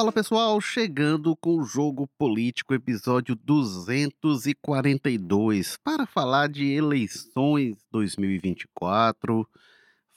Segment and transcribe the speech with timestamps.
[0.00, 9.46] Fala pessoal, chegando com o Jogo Político, episódio 242, para falar de eleições 2024,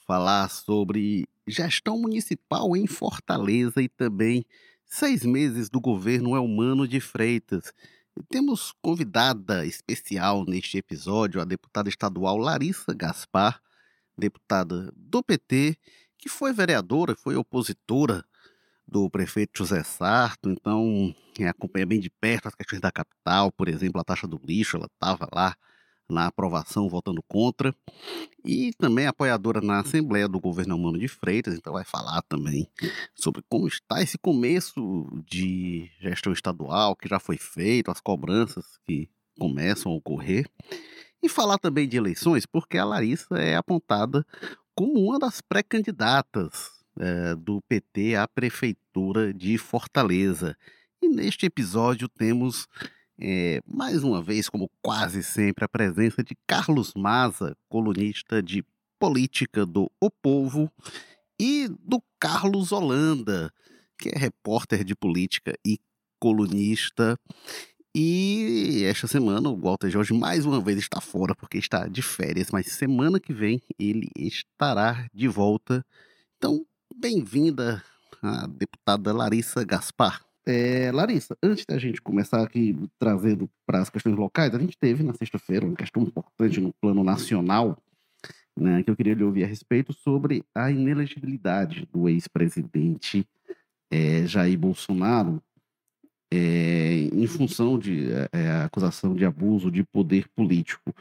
[0.06, 4.46] falar sobre gestão municipal em Fortaleza e também
[4.86, 7.70] seis meses do governo Elmano de Freitas.
[8.30, 13.60] Temos convidada especial neste episódio a deputada estadual Larissa Gaspar,
[14.16, 15.76] deputada do PT,
[16.16, 18.24] que foi vereadora, foi opositora
[18.86, 23.68] do prefeito José Sarto, então é, acompanha bem de perto as questões da capital, por
[23.68, 25.54] exemplo, a taxa do lixo, ela estava lá
[26.08, 27.74] na aprovação votando contra,
[28.44, 32.68] e também apoiadora na Assembleia do Governo Humano de Freitas, então vai falar também
[33.14, 39.08] sobre como está esse começo de gestão estadual que já foi feito, as cobranças que
[39.38, 40.46] começam a ocorrer,
[41.22, 44.26] e falar também de eleições, porque a Larissa é apontada
[44.74, 50.56] como uma das pré-candidatas é, do PT à Prefeitura de Fortaleza.
[51.02, 52.66] E neste episódio temos,
[53.18, 58.64] é, mais uma vez, como quase sempre, a presença de Carlos Maza, colunista de
[58.98, 60.70] política do O Povo,
[61.38, 63.52] e do Carlos Holanda,
[63.98, 65.78] que é repórter de política e
[66.18, 67.18] colunista.
[67.94, 72.50] E esta semana o Walter Jorge mais uma vez está fora porque está de férias,
[72.50, 75.84] mas semana que vem ele estará de volta.
[76.36, 77.82] Então, Bem-vinda,
[78.22, 80.24] a deputada Larissa Gaspar.
[80.46, 85.02] É, Larissa, antes da gente começar aqui trazendo para as questões locais, a gente teve
[85.02, 87.76] na sexta-feira uma questão importante no plano nacional,
[88.56, 93.26] né, que eu queria lhe ouvir a respeito sobre a inelegibilidade do ex-presidente
[93.90, 95.42] é, Jair Bolsonaro
[96.32, 100.94] é, em função de é, acusação de abuso de poder político.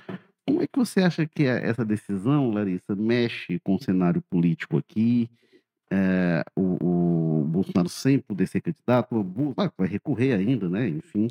[0.46, 5.30] Como é que você acha que essa decisão, Larissa, mexe com o cenário político aqui?
[5.92, 9.24] É, o, o, Bolsonaro sem poder ser candidato,
[9.78, 10.88] vai recorrer ainda, né?
[10.88, 11.28] Enfim,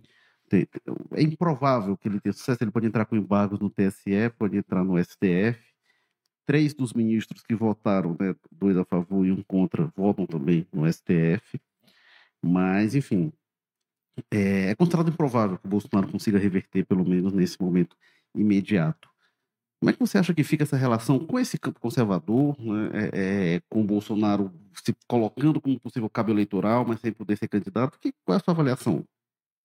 [1.12, 2.62] é improvável que ele tenha sucesso.
[2.62, 5.60] Ele pode entrar com embargos no TSE, pode entrar no STF.
[6.44, 10.90] Três dos ministros que votaram, né, dois a favor e um contra, votam também no
[10.92, 11.60] STF.
[12.42, 13.32] Mas, enfim,
[14.30, 17.96] é, é considerado improvável que o Bolsonaro consiga reverter, pelo menos nesse momento
[18.34, 19.11] imediato.
[19.82, 23.54] Como é que você acha que fica essa relação com esse campo conservador, né, é,
[23.56, 27.98] é, com o Bolsonaro se colocando como possível cabo eleitoral, mas sem poder ser candidato?
[27.98, 29.04] Que, qual é a sua avaliação?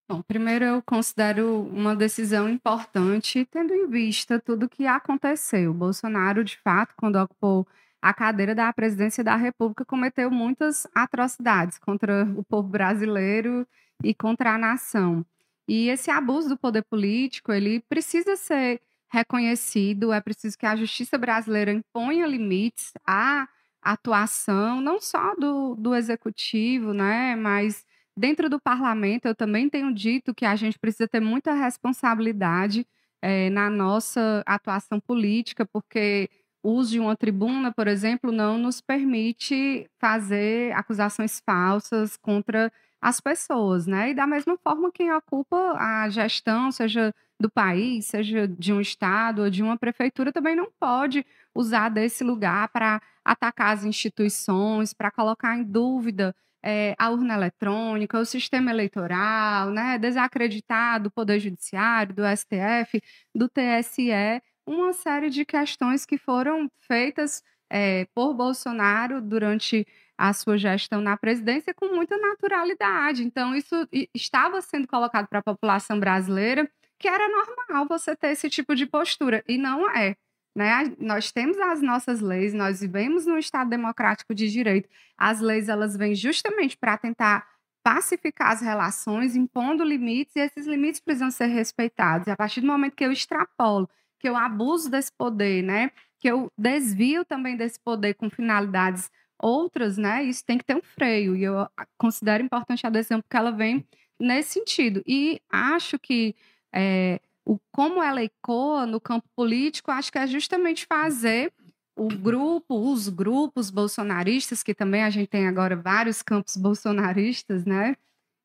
[0.10, 5.70] Bom, primeiro eu considero uma decisão importante, tendo em vista tudo que aconteceu.
[5.70, 7.68] O Bolsonaro, de fato, quando ocupou
[8.02, 13.68] a cadeira da presidência da República, cometeu muitas atrocidades contra o povo brasileiro
[14.04, 15.24] e contra a nação.
[15.68, 21.18] E esse abuso do poder político, ele precisa ser reconhecido, é preciso que a justiça
[21.18, 23.48] brasileira imponha limites à
[23.82, 27.86] atuação, não só do, do executivo, né, mas
[28.18, 32.86] dentro do parlamento, eu também tenho dito que a gente precisa ter muita responsabilidade
[33.22, 36.30] é, na nossa atuação política, porque
[36.64, 43.22] o uso de uma tribuna, por exemplo, não nos permite fazer acusações falsas contra as
[43.22, 44.10] pessoas, né?
[44.12, 49.44] E da mesma forma, quem ocupa a gestão, seja do país, seja de um estado
[49.44, 55.12] ou de uma prefeitura, também não pode usar desse lugar para atacar as instituições, para
[55.12, 59.98] colocar em dúvida é, a urna eletrônica, o sistema eleitoral, né?
[59.98, 63.02] desacreditar do Poder Judiciário, do STF,
[63.36, 69.86] do TSE, uma série de questões que foram feitas é, por Bolsonaro durante
[70.18, 73.24] a sua gestão na presidência com muita naturalidade.
[73.24, 76.70] Então, isso estava sendo colocado para a população brasileira
[77.00, 80.16] que era normal você ter esse tipo de postura, e não é.
[80.56, 80.96] Né?
[81.00, 84.90] Nós temos as nossas leis, nós vivemos num Estado democrático de direito.
[85.18, 87.48] As leis elas vêm justamente para tentar
[87.84, 92.28] pacificar as relações, impondo limites, e esses limites precisam ser respeitados.
[92.28, 93.88] E a partir do momento que eu extrapolo,
[94.20, 95.92] que eu abuso desse poder, né?
[96.20, 100.24] que eu desvio também desse poder com finalidades outras, né?
[100.24, 101.36] Isso tem que ter um freio.
[101.36, 101.68] E eu
[101.98, 103.86] considero importante a decisão porque ela vem
[104.20, 105.04] nesse sentido.
[105.06, 106.36] E acho que
[106.74, 111.54] é, o, como ela ecoa no campo político, acho que é justamente fazer
[111.96, 117.96] o grupo, os grupos bolsonaristas, que também a gente tem agora vários campos bolsonaristas, né?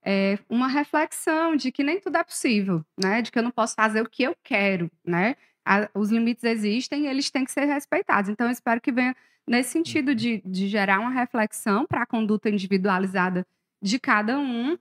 [0.04, 3.20] É uma reflexão de que nem tudo é possível, né?
[3.22, 5.36] De que eu não posso fazer o que eu quero, né?
[5.64, 8.30] A, os limites existem e eles têm que ser respeitados.
[8.30, 9.14] Então, eu espero que venha
[9.46, 10.14] nesse sentido uhum.
[10.14, 13.46] de, de gerar uma reflexão para a conduta individualizada
[13.80, 14.78] de cada um.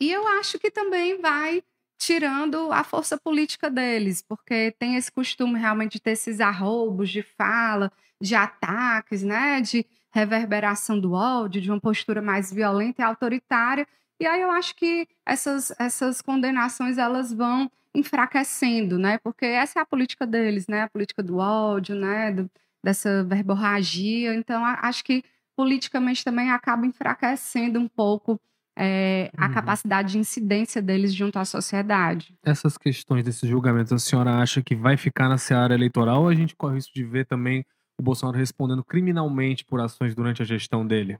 [0.00, 1.62] E eu acho que também vai
[2.04, 7.22] tirando a força política deles, porque tem esse costume realmente de ter esses arroubos de
[7.22, 9.60] fala, de ataques, né?
[9.60, 13.86] De reverberação do ódio, de uma postura mais violenta e autoritária.
[14.18, 19.18] E aí eu acho que essas, essas condenações elas vão enfraquecendo, né?
[19.18, 20.82] Porque essa é a política deles, né?
[20.82, 22.32] A política do ódio, né?
[22.32, 22.50] Do,
[22.84, 24.34] dessa verborragia.
[24.34, 25.22] Então, acho que
[25.56, 28.40] politicamente também acaba enfraquecendo um pouco
[28.76, 29.52] é, a uhum.
[29.52, 32.34] capacidade de incidência deles junto à sociedade.
[32.42, 36.34] Essas questões desses julgamentos, a senhora acha que vai ficar na seara eleitoral ou a
[36.34, 37.64] gente corre isso de ver também
[37.98, 41.18] o Bolsonaro respondendo criminalmente por ações durante a gestão dele?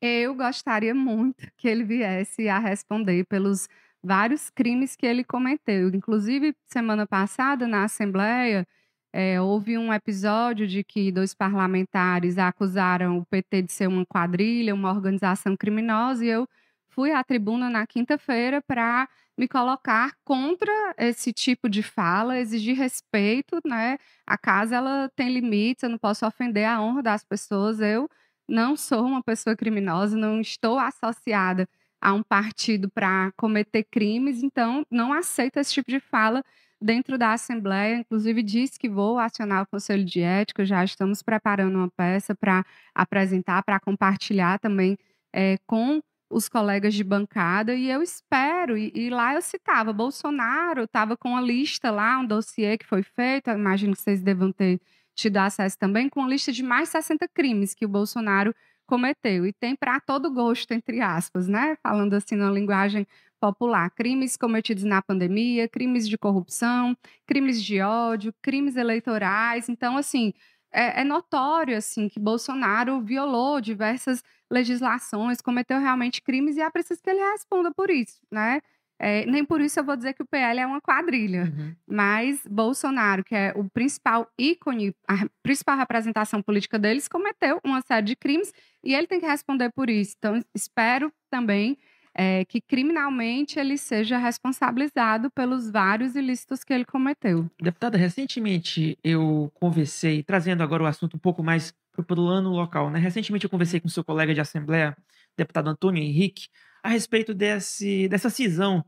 [0.00, 3.68] Eu gostaria muito que ele viesse a responder pelos
[4.02, 5.88] vários crimes que ele cometeu.
[5.90, 8.66] Inclusive, semana passada, na Assembleia,
[9.12, 14.74] é, houve um episódio de que dois parlamentares acusaram o PT de ser uma quadrilha,
[14.74, 16.48] uma organização criminosa, e eu
[16.92, 23.58] fui à tribuna na quinta-feira para me colocar contra esse tipo de fala, exigir respeito,
[23.66, 23.98] né?
[24.26, 27.80] A casa ela tem limites, eu não posso ofender a honra das pessoas.
[27.80, 28.08] Eu
[28.48, 31.68] não sou uma pessoa criminosa, não estou associada
[32.00, 36.44] a um partido para cometer crimes, então não aceito esse tipo de fala
[36.80, 37.96] dentro da Assembleia.
[37.96, 42.64] Inclusive, disse que vou acionar o Conselho de Ética, já estamos preparando uma peça para
[42.94, 44.98] apresentar, para compartilhar também
[45.32, 50.84] é, com os colegas de bancada, e eu espero, e, e lá eu citava, Bolsonaro
[50.84, 54.80] estava com a lista lá, um dossiê que foi feito, imagino que vocês devam ter
[55.14, 58.54] tido acesso também, com uma lista de mais 60 crimes que o Bolsonaro
[58.86, 59.46] cometeu.
[59.46, 61.76] E tem para todo gosto, entre aspas, né?
[61.82, 63.06] Falando assim na linguagem
[63.40, 63.90] popular.
[63.90, 66.96] Crimes cometidos na pandemia, crimes de corrupção,
[67.26, 69.68] crimes de ódio, crimes eleitorais.
[69.68, 70.32] Então, assim,
[70.72, 74.22] é, é notório assim que Bolsonaro violou diversas
[74.52, 78.60] legislações, cometeu realmente crimes e é preciso que ele responda por isso, né?
[78.98, 81.74] É, nem por isso eu vou dizer que o PL é uma quadrilha, uhum.
[81.88, 88.06] mas Bolsonaro, que é o principal ícone, a principal representação política deles, cometeu uma série
[88.06, 88.52] de crimes
[88.84, 90.14] e ele tem que responder por isso.
[90.16, 91.76] Então, espero também
[92.14, 97.50] é, que criminalmente ele seja responsabilizado pelos vários ilícitos que ele cometeu.
[97.60, 102.90] Deputada, recentemente eu conversei, trazendo agora o assunto um pouco mais para o plano local,
[102.90, 102.98] né?
[102.98, 104.96] Recentemente eu conversei com seu colega de Assembleia,
[105.36, 106.48] deputado Antônio Henrique,
[106.82, 108.84] a respeito desse, dessa cisão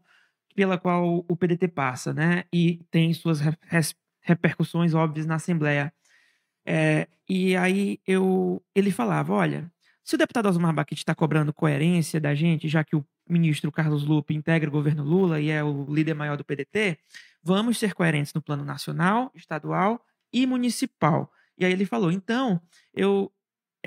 [0.55, 2.45] pela qual o PDT passa, né?
[2.53, 3.41] E tem suas
[4.23, 5.93] repercussões óbvias na Assembleia.
[6.67, 9.71] É, e aí eu, ele falava, olha,
[10.03, 14.05] se o deputado Osmar Baquete está cobrando coerência da gente, já que o ministro Carlos
[14.05, 16.99] Lupe integra o governo Lula e é o líder maior do PDT,
[17.43, 21.31] vamos ser coerentes no plano nacional, estadual e municipal.
[21.59, 22.61] E aí ele falou, então,
[22.93, 23.33] eu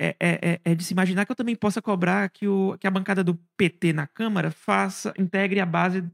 [0.00, 2.86] é, é, é, é, de se imaginar que eu também possa cobrar que, o, que
[2.86, 6.08] a bancada do PT na Câmara faça, integre a base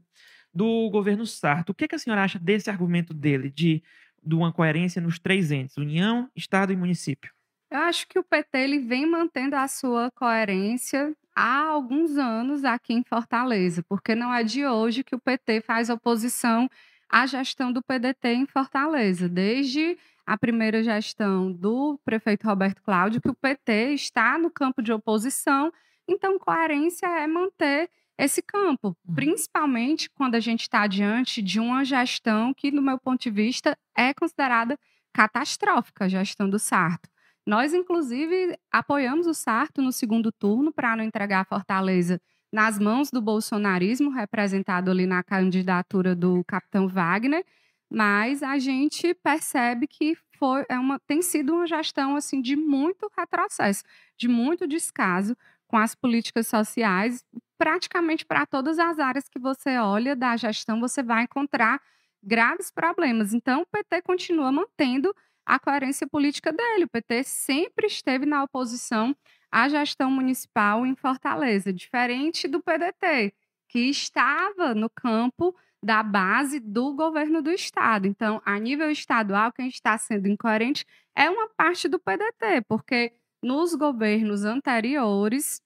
[0.51, 1.69] do governo Sarto.
[1.69, 3.83] O que, que a senhora acha desse argumento dele, de,
[4.23, 7.31] de uma coerência nos três entes, União, Estado e município?
[7.69, 12.93] Eu acho que o PT ele vem mantendo a sua coerência há alguns anos aqui
[12.93, 16.69] em Fortaleza, porque não é de hoje que o PT faz oposição
[17.07, 19.29] à gestão do PDT em Fortaleza.
[19.29, 24.91] Desde a primeira gestão do prefeito Roberto Cláudio, que o PT está no campo de
[24.91, 25.71] oposição,
[26.07, 29.15] então coerência é manter esse campo, uhum.
[29.15, 33.77] principalmente quando a gente está diante de uma gestão que, no meu ponto de vista,
[33.95, 34.79] é considerada
[35.13, 37.09] catastrófica, a gestão do Sarto.
[37.45, 42.19] Nós, inclusive, apoiamos o Sarto no segundo turno para não entregar a Fortaleza
[42.51, 47.45] nas mãos do bolsonarismo, representado ali na candidatura do capitão Wagner,
[47.89, 53.09] mas a gente percebe que foi, é uma, tem sido uma gestão assim de muito
[53.17, 53.83] retrocesso,
[54.17, 55.35] de muito descaso
[55.67, 57.23] com as políticas sociais,
[57.57, 61.81] praticamente para todas as áreas que você olha da gestão, você vai encontrar
[62.21, 63.33] graves problemas.
[63.33, 65.15] Então, o PT continua mantendo
[65.45, 66.85] a coerência política dele.
[66.85, 69.15] O PT sempre esteve na oposição
[69.51, 73.33] à gestão municipal em Fortaleza, diferente do PDT,
[73.69, 78.07] que estava no campo da base do governo do estado.
[78.07, 80.83] Então, a nível estadual, quem está sendo incoerente
[81.15, 83.13] é uma parte do PDT, porque
[83.43, 85.61] nos governos anteriores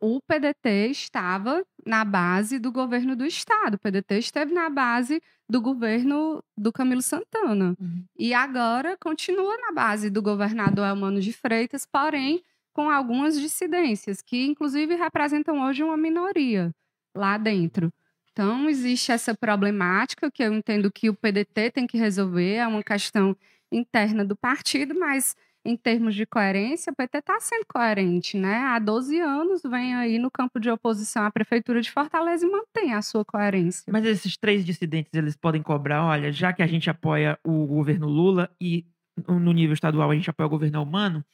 [0.00, 3.74] o PDT estava na base do governo do estado.
[3.74, 7.76] O PDT esteve na base do governo do Camilo Santana.
[7.78, 8.04] Uhum.
[8.18, 12.42] E agora continua na base do governador Elmano de Freitas, porém
[12.72, 16.74] com algumas dissidências, que inclusive representam hoje uma minoria
[17.14, 17.92] lá dentro.
[18.32, 22.82] Então, existe essa problemática que eu entendo que o PDT tem que resolver, é uma
[22.82, 23.36] questão
[23.70, 28.56] interna do partido, mas em termos de coerência, o PT está sendo coerente, né?
[28.56, 32.94] Há 12 anos vem aí no campo de oposição à Prefeitura de Fortaleza e mantém
[32.94, 33.84] a sua coerência.
[33.92, 38.08] Mas esses três dissidentes, eles podem cobrar, olha, já que a gente apoia o governo
[38.08, 38.86] Lula e
[39.28, 41.24] no nível estadual a gente apoia o governo humano,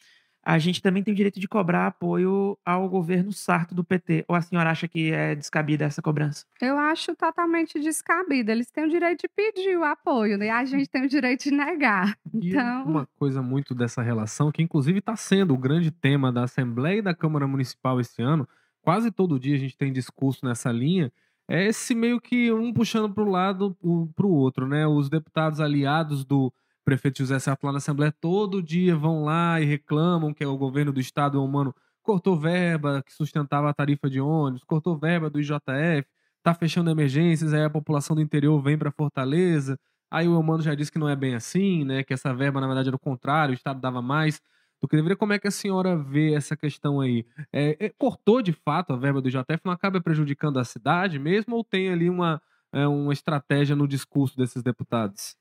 [0.49, 4.25] a gente também tem o direito de cobrar apoio ao governo sarto do PT.
[4.27, 6.47] Ou a senhora acha que é descabida essa cobrança?
[6.59, 8.51] Eu acho totalmente descabida.
[8.51, 10.47] Eles têm o direito de pedir o apoio, né?
[10.47, 12.17] E a gente tem o direito de negar.
[12.33, 16.45] E Então, uma coisa muito dessa relação, que inclusive está sendo o grande tema da
[16.45, 18.49] Assembleia e da Câmara Municipal esse ano,
[18.81, 21.13] quase todo dia a gente tem discurso nessa linha,
[21.47, 23.77] é esse meio que um puxando para o lado
[24.17, 24.87] para o outro, né?
[24.87, 26.51] Os deputados aliados do
[26.89, 30.57] prefeito José Sarto lá na Assembleia todo dia vão lá e reclamam que é o
[30.57, 35.29] governo do estado, o humano, cortou verba que sustentava a tarifa de ônibus, cortou verba
[35.29, 36.07] do IJF,
[36.43, 39.79] tá fechando emergências, aí a população do interior vem para Fortaleza,
[40.11, 42.03] aí o humano já disse que não é bem assim, né?
[42.03, 44.41] Que essa verba, na verdade, era o contrário, o estado dava mais
[44.81, 45.15] do que deveria.
[45.17, 47.27] Como é que a senhora vê essa questão aí?
[47.53, 51.55] É, é, cortou de fato a verba do IJF, não acaba prejudicando a cidade mesmo,
[51.55, 52.41] ou tem ali uma,
[52.73, 55.37] é, uma estratégia no discurso desses deputados?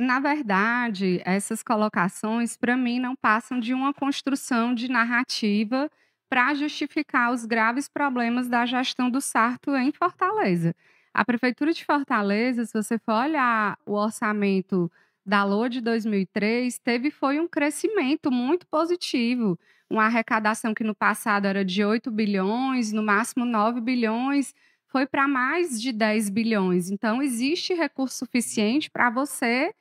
[0.00, 5.90] Na verdade, essas colocações, para mim, não passam de uma construção de narrativa
[6.28, 10.74] para justificar os graves problemas da gestão do Sarto em Fortaleza.
[11.12, 14.90] A Prefeitura de Fortaleza, se você for olhar o orçamento
[15.26, 19.58] da LOA de 2003, teve foi um crescimento muito positivo.
[19.90, 24.54] Uma arrecadação que no passado era de 8 bilhões, no máximo 9 bilhões,
[24.86, 26.90] foi para mais de 10 bilhões.
[26.90, 29.72] Então, existe recurso suficiente para você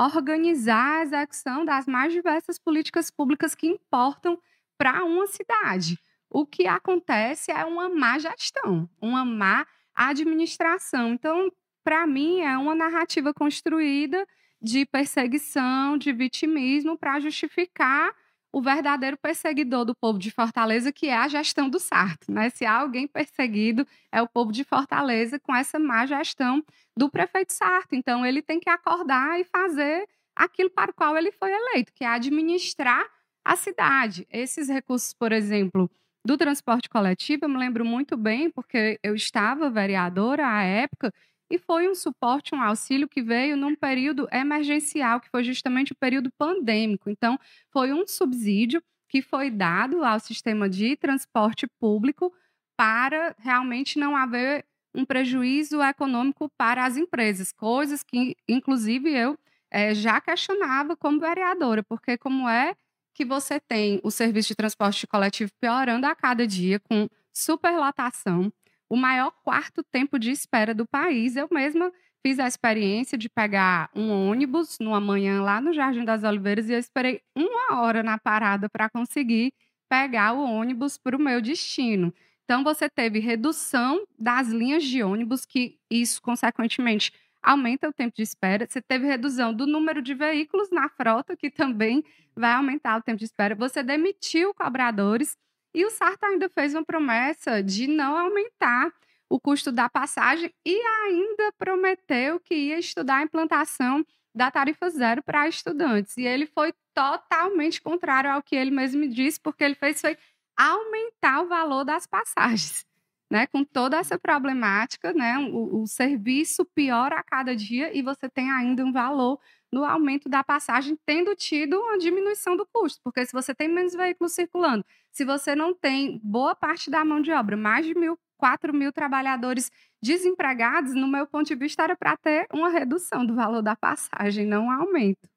[0.00, 4.38] organizar a execução das mais diversas políticas públicas que importam
[4.78, 5.98] para uma cidade.
[6.30, 11.12] O que acontece é uma má gestão, uma má administração.
[11.12, 11.52] Então,
[11.84, 14.26] para mim, é uma narrativa construída
[14.62, 18.14] de perseguição, de vitimismo, para justificar
[18.52, 22.30] o verdadeiro perseguidor do povo de Fortaleza, que é a gestão do Sarto.
[22.30, 22.50] Né?
[22.50, 26.64] Se há alguém perseguido, é o povo de Fortaleza com essa má gestão
[26.96, 27.94] do prefeito Sarto.
[27.94, 32.04] Então, ele tem que acordar e fazer aquilo para o qual ele foi eleito, que
[32.04, 33.04] é administrar
[33.44, 34.26] a cidade.
[34.30, 35.90] Esses recursos, por exemplo,
[36.24, 41.12] do transporte coletivo, eu me lembro muito bem, porque eu estava vereadora à época
[41.50, 45.96] e foi um suporte, um auxílio que veio num período emergencial, que foi justamente o
[45.96, 47.10] período pandêmico.
[47.10, 47.38] Então,
[47.72, 52.32] foi um subsídio que foi dado ao sistema de transporte público
[52.76, 54.64] para realmente não haver
[54.94, 59.36] um prejuízo econômico para as empresas, coisas que, inclusive, eu
[59.70, 62.74] é, já questionava como vereadora, porque como é
[63.14, 68.52] que você tem o serviço de transporte coletivo piorando a cada dia, com superlotação,
[68.90, 71.36] o maior quarto tempo de espera do país.
[71.36, 71.92] Eu mesma
[72.22, 76.72] fiz a experiência de pegar um ônibus numa manhã lá no Jardim das Oliveiras e
[76.72, 79.54] eu esperei uma hora na parada para conseguir
[79.88, 82.12] pegar o ônibus para o meu destino.
[82.44, 88.22] Então, você teve redução das linhas de ônibus, que isso, consequentemente, aumenta o tempo de
[88.22, 88.66] espera.
[88.68, 92.04] Você teve redução do número de veículos na frota, que também
[92.34, 93.54] vai aumentar o tempo de espera.
[93.54, 95.36] Você demitiu cobradores
[95.74, 98.92] e o Sarto ainda fez uma promessa de não aumentar
[99.28, 105.22] o custo da passagem e ainda prometeu que ia estudar a implantação da tarifa zero
[105.22, 106.16] para estudantes.
[106.16, 110.18] E ele foi totalmente contrário ao que ele mesmo disse, porque ele fez foi
[110.56, 112.84] aumentar o valor das passagens.
[113.32, 118.28] Né, com toda essa problemática, né, o, o serviço piora a cada dia e você
[118.28, 119.38] tem ainda um valor
[119.72, 123.94] no aumento da passagem, tendo tido uma diminuição do custo, porque se você tem menos
[123.94, 128.18] veículos circulando, se você não tem boa parte da mão de obra, mais de mil,
[128.36, 129.70] 4 mil trabalhadores
[130.02, 134.46] desempregados, no meu ponto de vista, era para ter uma redução do valor da passagem,
[134.46, 135.28] não um aumento.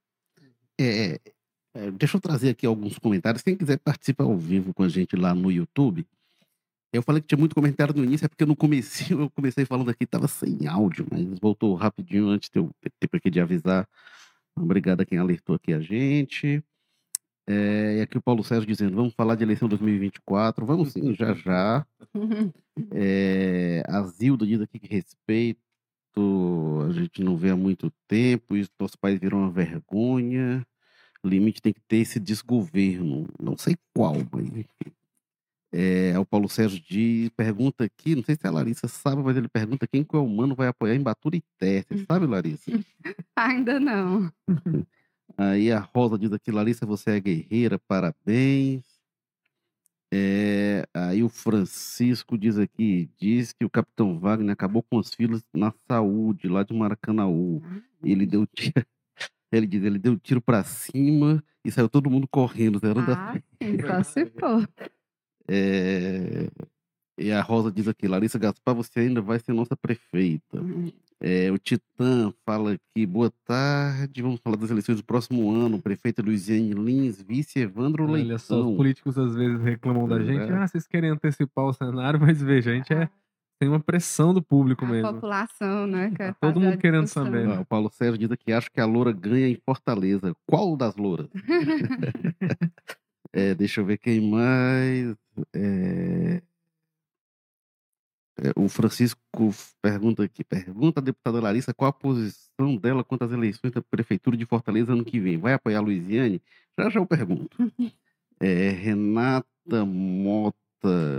[0.80, 1.20] É,
[1.75, 3.44] é, deixa eu trazer aqui alguns comentários.
[3.44, 6.08] Quem quiser participar ao vivo com a gente lá no YouTube,
[6.94, 9.90] eu falei que tinha muito comentário no início, é porque no começo eu comecei falando
[9.90, 13.88] aqui, estava sem áudio, mas voltou rapidinho antes de eu ter de avisar.
[14.56, 16.64] Obrigado a quem alertou aqui a gente.
[17.46, 20.66] É, e aqui o Paulo Sérgio dizendo, vamos falar de eleição 2024.
[20.66, 21.86] Vamos sim, já já.
[22.92, 25.60] É, a Zilda diz aqui que respeito,
[26.88, 30.66] a gente não vê há muito tempo, isso nosso país virou uma vergonha.
[31.26, 34.92] Limite tem que ter esse desgoverno, não sei qual, mas enfim.
[35.75, 39.48] É, o Paulo Sérgio diz, pergunta aqui, não sei se a Larissa sabe, mas ele
[39.48, 41.84] pergunta quem que é o humano vai apoiar em Baturité.
[41.89, 42.70] Você sabe, Larissa?
[43.36, 44.32] Ainda não.
[45.36, 48.84] Aí a Rosa diz aqui, Larissa, você é guerreira, parabéns.
[50.13, 55.42] É, aí o Francisco diz aqui, diz que o Capitão Wagner acabou com os filhos
[55.51, 57.63] na saúde, lá de Maracanãú.
[58.03, 58.74] Ele deu tiro,
[59.51, 63.80] ele diz, ele deu tiro para cima e saiu todo mundo correndo, zerando ah, sim,
[63.82, 64.70] só se for.
[65.48, 66.48] É...
[67.18, 70.60] E a Rosa diz aqui, Larissa Gaspar, você ainda vai ser nossa prefeita.
[70.60, 70.92] Uhum.
[71.22, 75.80] É, o Titã fala aqui, boa tarde, vamos falar das eleições do próximo ano.
[75.82, 78.40] Prefeita Luiziane Lins, vice Evandro Olha Leitão.
[78.40, 80.26] só, os políticos às vezes reclamam da É.
[80.26, 80.52] gente.
[80.52, 83.08] Ah, vocês querem antecipar o cenário, mas veja, a gente é,
[83.60, 85.14] tem uma pressão do público A mesmo.
[85.14, 86.12] população, né?
[86.18, 87.48] Quer Tá todo a mundo querendo saber.
[87.48, 90.36] Ah, o Paulo Sérgio diz aqui, acho que a Loura ganha em Fortaleza.
[90.48, 91.30] Qual das louras?
[93.34, 95.16] É, deixa eu ver quem mais.
[95.54, 96.42] É,
[98.38, 99.20] é, o Francisco
[99.82, 104.36] pergunta aqui, pergunta a deputada Larissa qual a posição dela quanto às eleições da Prefeitura
[104.38, 105.38] de Fortaleza ano que vem.
[105.38, 106.42] Vai apoiar a Luiziane?
[106.78, 107.58] Já já eu pergunto.
[108.40, 110.58] É, Renata Mota,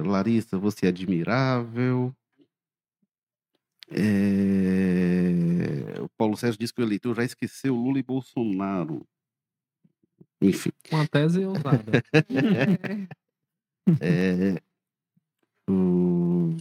[0.04, 2.14] Larissa, você é admirável.
[3.90, 9.06] É, o Paulo Sérgio disse que o eleitor já esqueceu Lula e Bolsonaro.
[10.40, 10.70] Enfim.
[10.90, 12.02] Uma tese ousada.
[14.00, 14.58] É,
[15.68, 16.56] o,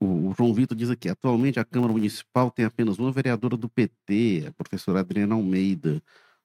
[0.00, 4.44] o João Vitor diz aqui: atualmente a Câmara Municipal tem apenas uma vereadora do PT,
[4.48, 6.02] a professora Adriana Almeida.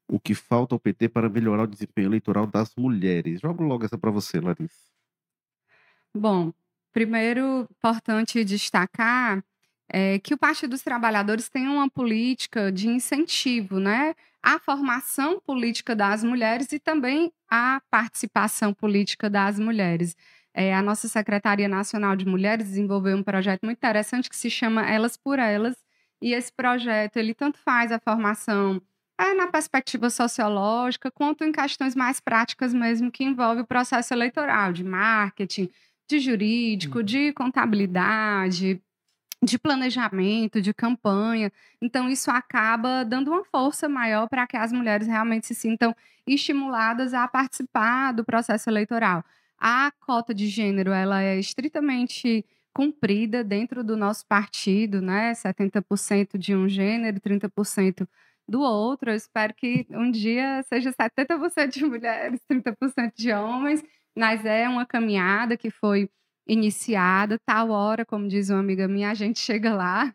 [0.07, 3.39] O que falta ao PT para melhorar o desempenho eleitoral das mulheres?
[3.39, 4.91] Jogo logo essa para você, Larissa.
[6.13, 6.51] Bom,
[6.91, 9.41] primeiro, importante destacar
[9.91, 14.15] é, que o Partido dos Trabalhadores tem uma política de incentivo, né?
[14.41, 20.15] À formação política das mulheres e também à participação política das mulheres.
[20.53, 24.89] É, a nossa Secretaria Nacional de Mulheres desenvolveu um projeto muito interessante que se chama
[24.89, 25.75] Elas por Elas,
[26.21, 28.81] e esse projeto ele tanto faz a formação
[29.19, 34.71] é, na perspectiva sociológica, quanto em questões mais práticas mesmo, que envolve o processo eleitoral,
[34.71, 35.69] de marketing,
[36.09, 38.81] de jurídico, de contabilidade,
[39.43, 41.51] de planejamento, de campanha.
[41.81, 45.95] Então, isso acaba dando uma força maior para que as mulheres realmente se sintam
[46.27, 49.23] estimuladas a participar do processo eleitoral.
[49.59, 55.33] A cota de gênero, ela é estritamente cumprida dentro do nosso partido, né?
[55.33, 58.07] 70% de um gênero, 30%
[58.47, 59.11] do outro.
[59.11, 63.83] Eu espero que um dia seja 70% de mulheres, 30% de homens,
[64.17, 66.09] mas é uma caminhada que foi
[66.47, 70.13] iniciada, tal hora, como diz uma amiga minha, a gente chega lá.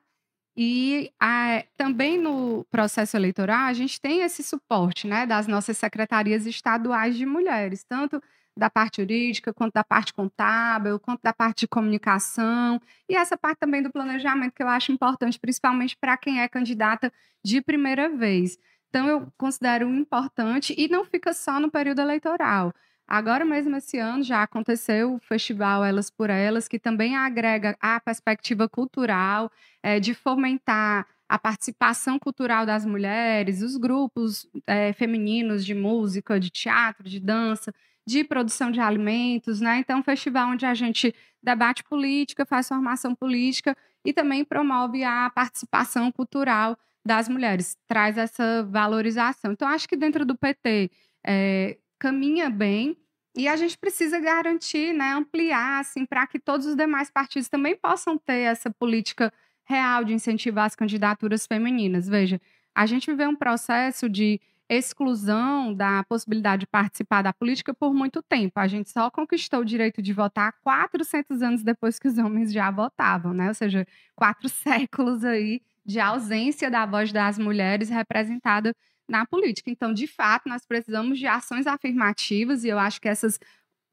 [0.56, 6.46] E ah, também no processo eleitoral, a gente tem esse suporte né, das nossas secretarias
[6.46, 8.22] estaduais de mulheres, tanto
[8.58, 13.58] da parte jurídica, quanto da parte contábil, quanto da parte de comunicação, e essa parte
[13.58, 17.12] também do planejamento, que eu acho importante, principalmente para quem é candidata
[17.44, 18.56] de primeira vez.
[18.88, 22.72] Então, eu considero importante, e não fica só no período eleitoral.
[23.08, 28.00] Agora mesmo esse ano já aconteceu o festival Elas por Elas, que também agrega a
[28.00, 29.50] perspectiva cultural,
[29.82, 36.50] é, de fomentar a participação cultural das mulheres, os grupos é, femininos de música, de
[36.50, 37.72] teatro, de dança,
[38.06, 39.78] de produção de alimentos, né?
[39.78, 45.30] Então, um festival onde a gente debate política, faz formação política e também promove a
[45.30, 49.52] participação cultural das mulheres, traz essa valorização.
[49.52, 50.90] Então, acho que dentro do PT
[51.24, 52.96] é, caminha bem
[53.36, 57.76] e a gente precisa garantir, né, ampliar, assim, para que todos os demais partidos também
[57.76, 59.32] possam ter essa política
[59.64, 62.08] real de incentivar as candidaturas femininas.
[62.08, 62.40] Veja,
[62.74, 68.22] a gente viveu um processo de exclusão da possibilidade de participar da política por muito
[68.22, 68.58] tempo.
[68.58, 72.70] A gente só conquistou o direito de votar 400 anos depois que os homens já
[72.70, 73.48] votavam, né?
[73.48, 78.74] Ou seja, quatro séculos aí de ausência da voz das mulheres representada
[79.08, 79.70] na política.
[79.70, 83.38] Então, de fato, nós precisamos de ações afirmativas e eu acho que essas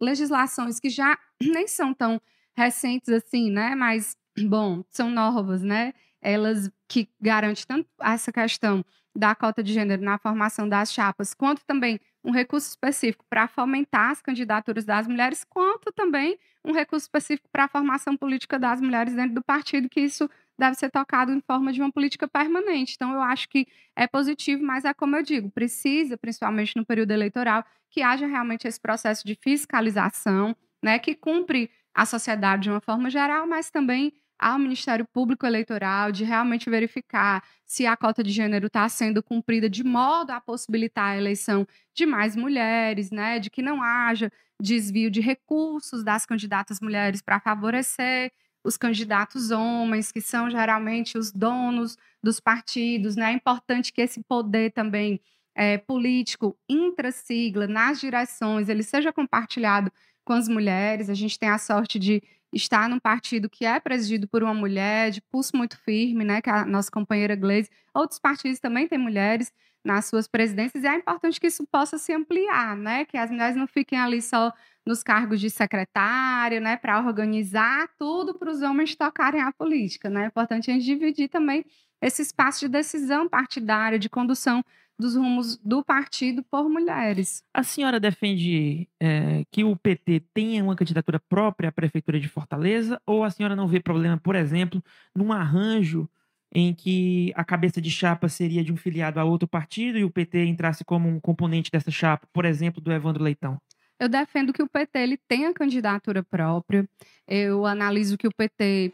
[0.01, 2.21] legislações que já nem são tão
[2.55, 3.75] recentes assim, né?
[3.75, 4.15] Mas,
[4.47, 5.93] bom, são novas, né?
[6.21, 8.83] Elas que garantem tanto essa questão
[9.15, 14.11] da cota de gênero na formação das chapas, quanto também um recurso específico para fomentar
[14.11, 19.13] as candidaturas das mulheres, quanto também um recurso específico para a formação política das mulheres
[19.13, 22.93] dentro do partido, que isso deve ser tocado em forma de uma política permanente.
[22.95, 27.11] Então, eu acho que é positivo, mas é como eu digo, precisa, principalmente no período
[27.11, 32.81] eleitoral, que haja realmente esse processo de fiscalização, né, que cumpre a sociedade de uma
[32.81, 38.31] forma geral, mas também ao Ministério Público Eleitoral de realmente verificar se a cota de
[38.31, 43.49] gênero está sendo cumprida de modo a possibilitar a eleição de mais mulheres, né, de
[43.49, 48.31] que não haja desvio de recursos das candidatas mulheres para favorecer
[48.63, 53.31] os candidatos homens, que são geralmente os donos dos partidos, né?
[53.31, 55.19] É importante que esse poder também
[55.55, 59.91] é, político intra-sigla nas direções ele seja compartilhado
[60.25, 61.09] com as mulheres.
[61.09, 62.21] A gente tem a sorte de
[62.53, 66.49] está num partido que é presidido por uma mulher de pulso muito firme, né, que
[66.49, 67.69] é a nossa companheira Gleisi.
[67.93, 69.51] Outros partidos também têm mulheres
[69.83, 73.55] nas suas presidências e é importante que isso possa se ampliar, né, que as mulheres
[73.55, 74.51] não fiquem ali só
[74.85, 80.23] nos cargos de secretária, né, para organizar tudo para os homens tocarem a política, né?
[80.23, 81.65] É importante a gente dividir também
[82.01, 84.63] esse espaço de decisão partidária, de condução
[84.99, 87.43] dos rumos do partido por mulheres.
[87.53, 93.01] A senhora defende é, que o PT tenha uma candidatura própria à Prefeitura de Fortaleza
[93.05, 94.83] ou a senhora não vê problema, por exemplo,
[95.15, 96.07] num arranjo
[96.53, 100.11] em que a cabeça de chapa seria de um filiado a outro partido e o
[100.11, 103.59] PT entrasse como um componente dessa chapa, por exemplo, do Evandro Leitão?
[103.99, 106.87] Eu defendo que o PT ele tenha candidatura própria.
[107.27, 108.93] Eu analiso que o PT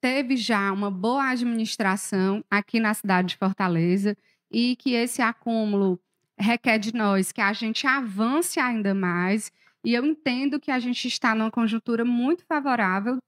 [0.00, 4.16] teve já uma boa administração aqui na cidade de Fortaleza
[4.50, 6.00] e que esse acúmulo
[6.38, 9.50] requer de nós que a gente avance ainda mais.
[9.84, 13.18] E eu entendo que a gente está numa conjuntura muito favorável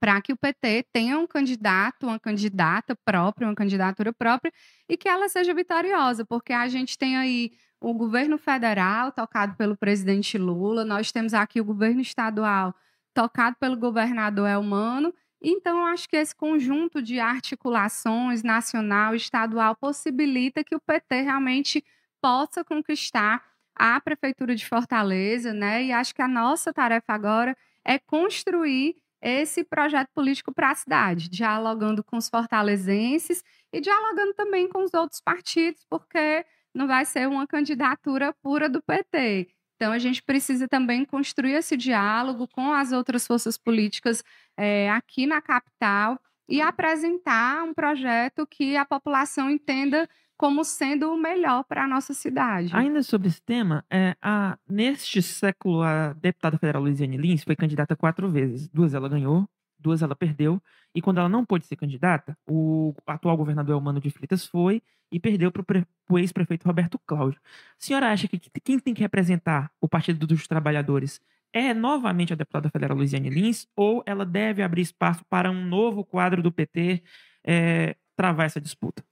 [0.00, 4.52] para que o PT tenha um candidato, uma candidata própria, uma candidatura própria,
[4.88, 9.76] e que ela seja vitoriosa, porque a gente tem aí o governo federal, tocado pelo
[9.76, 12.74] presidente Lula, nós temos aqui o governo estadual,
[13.14, 20.64] tocado pelo governador Elmano, então, acho que esse conjunto de articulações nacional e estadual possibilita
[20.64, 21.84] que o PT realmente
[22.20, 25.84] possa conquistar a Prefeitura de Fortaleza, né?
[25.84, 31.28] E acho que a nossa tarefa agora é construir esse projeto político para a cidade,
[31.28, 37.28] dialogando com os fortalezenses e dialogando também com os outros partidos, porque não vai ser
[37.28, 39.48] uma candidatura pura do PT.
[39.76, 44.24] Então, a gente precisa também construir esse diálogo com as outras forças políticas
[44.56, 51.18] é, aqui na capital e apresentar um projeto que a população entenda como sendo o
[51.18, 52.70] melhor para a nossa cidade.
[52.72, 57.96] Ainda sobre esse tema, é, a, neste século, a deputada federal Luiziane Lins foi candidata
[57.96, 58.68] quatro vezes.
[58.68, 60.62] Duas ela ganhou, duas ela perdeu.
[60.94, 65.18] E quando ela não pôde ser candidata, o atual governador Elmano de Freitas foi e
[65.18, 67.40] perdeu para o ex-prefeito Roberto Cláudio.
[67.44, 71.20] A senhora acha que quem tem que representar o Partido dos Trabalhadores
[71.52, 76.04] é novamente a deputada federal Luiziane Lins ou ela deve abrir espaço para um novo
[76.04, 77.02] quadro do PT
[77.44, 79.02] é, travar essa disputa?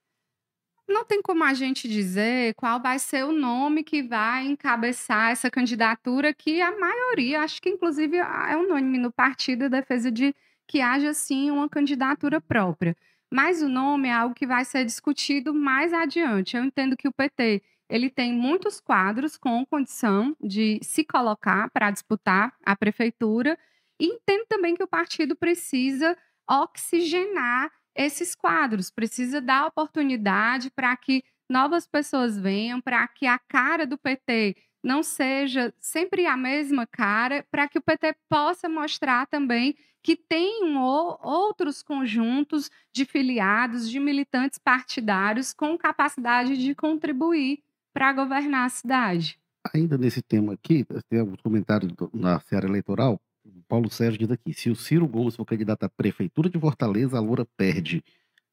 [0.88, 5.50] Não tem como a gente dizer qual vai ser o nome que vai encabeçar essa
[5.50, 10.34] candidatura, que a maioria, acho que inclusive é unânime no partido, a defesa de
[10.66, 12.96] que haja sim uma candidatura própria.
[13.32, 16.56] Mas o nome é algo que vai ser discutido mais adiante.
[16.56, 21.90] Eu entendo que o PT ele tem muitos quadros com condição de se colocar para
[21.90, 23.58] disputar a prefeitura
[24.00, 26.16] e entendo também que o partido precisa
[26.48, 33.86] oxigenar esses quadros, precisa dar oportunidade para que novas pessoas venham, para que a cara
[33.86, 39.74] do PT não seja sempre a mesma cara, para que o PT possa mostrar também
[40.02, 47.60] que tem outros conjuntos de filiados, de militantes partidários com capacidade de contribuir
[47.92, 49.40] para governar a cidade.
[49.74, 53.20] Ainda nesse tema aqui, tem alguns comentários na seara eleitoral.
[53.68, 57.20] Paulo Sérgio diz aqui: se o Ciro Gomes for candidato à prefeitura de Fortaleza, a
[57.20, 58.02] Loura perde.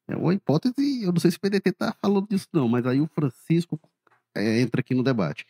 [0.06, 3.00] É uma hipótese, eu não sei se o PDT está falando disso, não, mas aí
[3.00, 3.80] o Francisco
[4.34, 5.46] é, entra aqui no debate.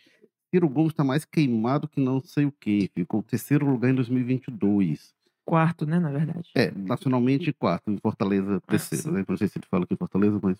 [0.49, 2.89] Ciro Gomes está mais queimado que não sei o quê.
[2.95, 5.13] Ficou terceiro lugar em 2022.
[5.45, 6.49] Quarto, né, na verdade.
[6.55, 9.11] É, nacionalmente quarto, em Fortaleza terceiro.
[9.11, 9.25] Né?
[9.29, 10.59] Não sei se ele fala aqui em Fortaleza, mas.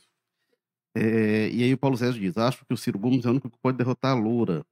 [0.97, 3.49] É, e aí o Paulo Sérgio diz: acho que o Ciro Gomes é o único
[3.49, 4.67] que pode derrotar a Loura.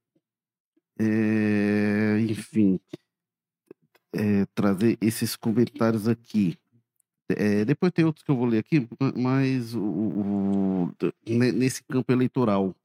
[0.99, 2.79] É, enfim,
[4.13, 6.57] é, trazer esses comentários aqui.
[7.29, 10.91] É, depois tem outros que eu vou ler aqui, mas o, o,
[11.25, 12.75] nesse campo eleitoral.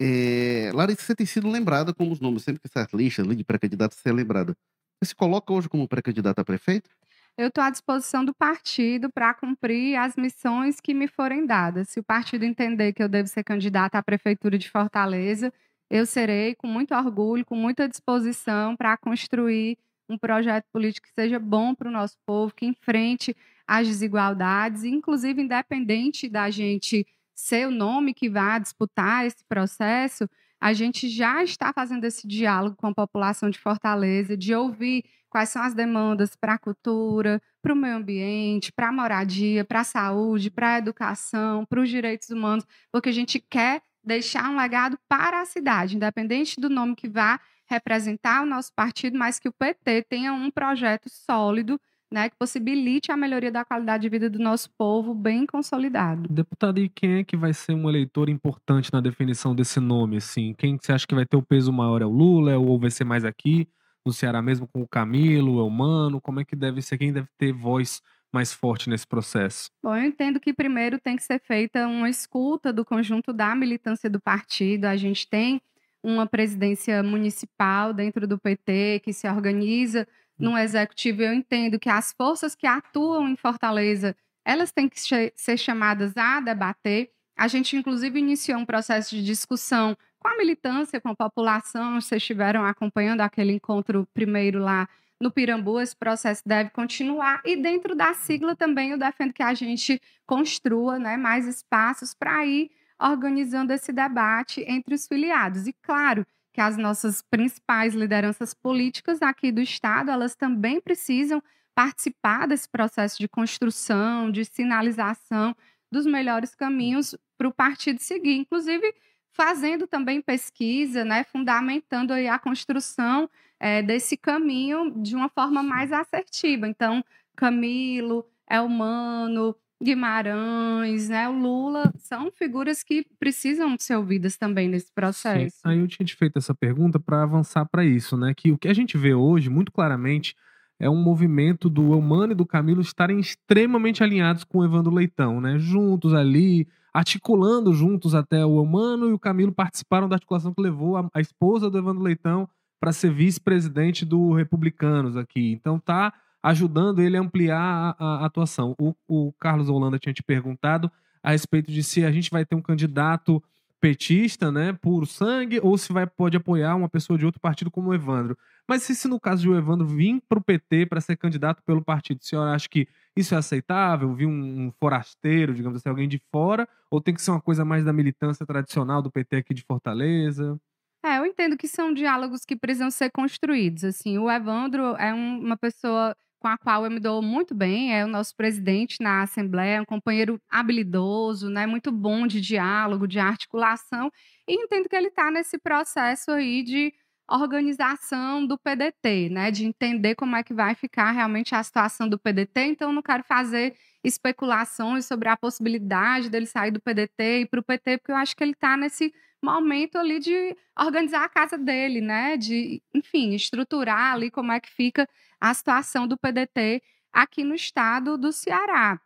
[0.00, 3.98] É, Larissa, você tem sido lembrada como os nomes, sempre que essa lista de pré-candidatos
[3.98, 4.56] você é lembrada.
[5.00, 6.90] Você se coloca hoje como pré-candidata a prefeito?
[7.36, 11.88] Eu estou à disposição do partido para cumprir as missões que me forem dadas.
[11.88, 15.52] Se o partido entender que eu devo ser candidata à prefeitura de Fortaleza,
[15.88, 19.78] eu serei com muito orgulho, com muita disposição para construir
[20.12, 25.42] um projeto político que seja bom para o nosso povo, que enfrente as desigualdades, inclusive
[25.42, 30.28] independente da gente ser o nome que vai disputar esse processo,
[30.60, 35.48] a gente já está fazendo esse diálogo com a população de Fortaleza, de ouvir quais
[35.48, 39.84] são as demandas para a cultura, para o meio ambiente, para a moradia, para a
[39.84, 44.98] saúde, para a educação, para os direitos humanos, porque a gente quer deixar um legado
[45.08, 47.40] para a cidade, independente do nome que vá
[47.72, 51.80] representar o nosso partido, mas que o PT tenha um projeto sólido
[52.10, 56.28] né, que possibilite a melhoria da qualidade de vida do nosso povo bem consolidado.
[56.28, 60.18] Deputado, e quem é que vai ser um eleitor importante na definição desse nome?
[60.18, 60.52] Assim?
[60.52, 62.02] Quem você acha que vai ter o peso maior?
[62.02, 63.66] É o Lula ou vai ser mais aqui?
[64.04, 66.20] no Ceará mesmo com o Camilo, o Elmano?
[66.20, 66.98] Como é que deve ser?
[66.98, 69.70] Quem deve ter voz mais forte nesse processo?
[69.82, 74.08] Bom, eu entendo que primeiro tem que ser feita uma escuta do conjunto da militância
[74.08, 74.86] do partido.
[74.86, 75.60] A gente tem
[76.02, 80.06] uma presidência municipal dentro do PT que se organiza
[80.38, 81.22] no executivo.
[81.22, 86.40] Eu entendo que as forças que atuam em Fortaleza, elas têm que ser chamadas a
[86.40, 87.10] debater.
[87.36, 92.00] A gente, inclusive, iniciou um processo de discussão com a militância, com a população.
[92.00, 94.88] Vocês estiveram acompanhando aquele encontro primeiro lá
[95.22, 97.40] no Pirambu, esse processo deve continuar.
[97.44, 102.44] E dentro da sigla também eu defendo que a gente construa né, mais espaços para
[102.44, 105.66] ir organizando esse debate entre os filiados.
[105.66, 111.42] E claro que as nossas principais lideranças políticas aqui do Estado, elas também precisam
[111.74, 115.56] participar desse processo de construção, de sinalização
[115.90, 118.36] dos melhores caminhos para o partido seguir.
[118.36, 118.94] Inclusive,
[119.32, 123.28] fazendo também pesquisa, né, fundamentando aí a construção
[123.58, 126.68] é, desse caminho de uma forma mais assertiva.
[126.68, 127.02] Então,
[127.34, 135.56] Camilo, Elmano, Guimarães, né, o Lula, são figuras que precisam ser ouvidas também nesse processo.
[135.56, 135.62] Sim.
[135.64, 138.68] Aí eu tinha te feito essa pergunta para avançar para isso, né, que o que
[138.68, 140.36] a gente vê hoje, muito claramente,
[140.78, 145.40] é um movimento do Elmano e do Camilo estarem extremamente alinhados com o Evandro Leitão,
[145.40, 150.62] né, juntos ali, articulando juntos até o Elmano e o Camilo participaram da articulação que
[150.62, 155.52] levou a, a esposa do Evandro Leitão para ser vice-presidente do Republicanos aqui.
[155.52, 158.74] Então tá ajudando ele a ampliar a, a atuação.
[158.80, 160.90] O, o, Carlos Holanda tinha te perguntado
[161.22, 163.42] a respeito de se a gente vai ter um candidato
[163.80, 167.90] petista, né, puro sangue, ou se vai pode apoiar uma pessoa de outro partido como
[167.90, 168.38] o Evandro.
[168.68, 171.62] Mas se, se no caso de o Evandro vir para o PT para ser candidato
[171.64, 174.14] pelo partido, a senhora acha que isso é aceitável?
[174.14, 176.68] Vir um, um, forasteiro, digamos assim, alguém de fora?
[176.90, 180.58] Ou tem que ser uma coisa mais da militância tradicional do PT aqui de Fortaleza?
[181.04, 183.82] É, eu entendo que são diálogos que precisam ser construídos.
[183.82, 187.94] Assim, o Evandro é um, uma pessoa com a qual eu me dou muito bem,
[187.94, 193.20] é o nosso presidente na Assembleia, um companheiro habilidoso, né, muito bom de diálogo, de
[193.20, 194.10] articulação,
[194.48, 196.92] e entendo que ele está nesse processo aí de
[197.30, 202.18] organização do PDT, né, de entender como é que vai ficar realmente a situação do
[202.18, 202.60] PDT.
[202.62, 207.62] Então, não quero fazer especulações sobre a possibilidade dele sair do PDT e para o
[207.62, 212.00] PT, porque eu acho que ele está nesse momento ali de organizar a casa dele,
[212.00, 215.08] né, de, enfim, estruturar ali como é que fica
[215.40, 219.00] a situação do PDT aqui no estado do Ceará.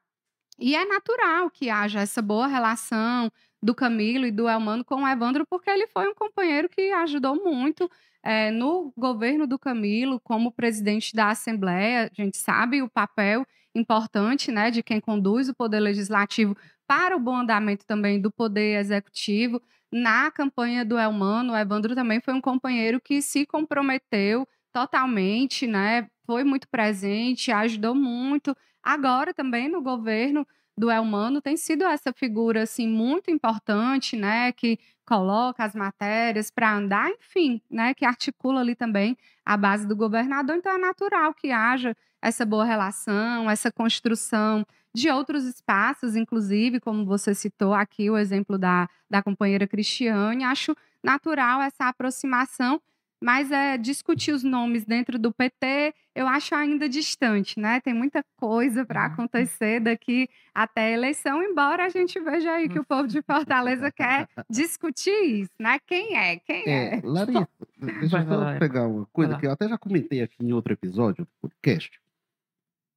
[0.59, 3.31] E é natural que haja essa boa relação
[3.63, 7.43] do Camilo e do Elmano com o Evandro, porque ele foi um companheiro que ajudou
[7.43, 7.91] muito
[8.23, 14.51] é, no governo do Camilo, como presidente da Assembleia, a gente sabe o papel importante
[14.51, 19.63] né, de quem conduz o Poder Legislativo para o bom andamento também do Poder Executivo.
[19.93, 26.09] Na campanha do Elmano, o Evandro também foi um companheiro que se comprometeu totalmente, né?
[26.27, 28.55] Foi muito presente, ajudou muito.
[28.83, 30.47] Agora também no governo
[30.79, 36.75] do Elmano tem sido essa figura assim muito importante, né, que coloca as matérias para
[36.75, 40.57] andar, enfim, né, que articula ali também a base do governador.
[40.57, 47.05] Então é natural que haja essa boa relação, essa construção de outros espaços, inclusive, como
[47.05, 52.81] você citou aqui o exemplo da, da companheira Cristiane, acho natural essa aproximação
[53.21, 57.81] mas é, discutir os nomes dentro do PT, eu acho ainda distante, né?
[57.81, 59.13] Tem muita coisa para uhum.
[59.13, 63.91] acontecer daqui até a eleição, embora a gente veja aí que o povo de Fortaleza
[63.91, 65.79] quer discutir isso, né?
[65.87, 66.37] Quem é?
[66.41, 66.97] Quem é?
[66.97, 70.53] é Larissa, deixa eu só pegar uma coisa que eu até já comentei aqui em
[70.53, 71.99] outro episódio do podcast.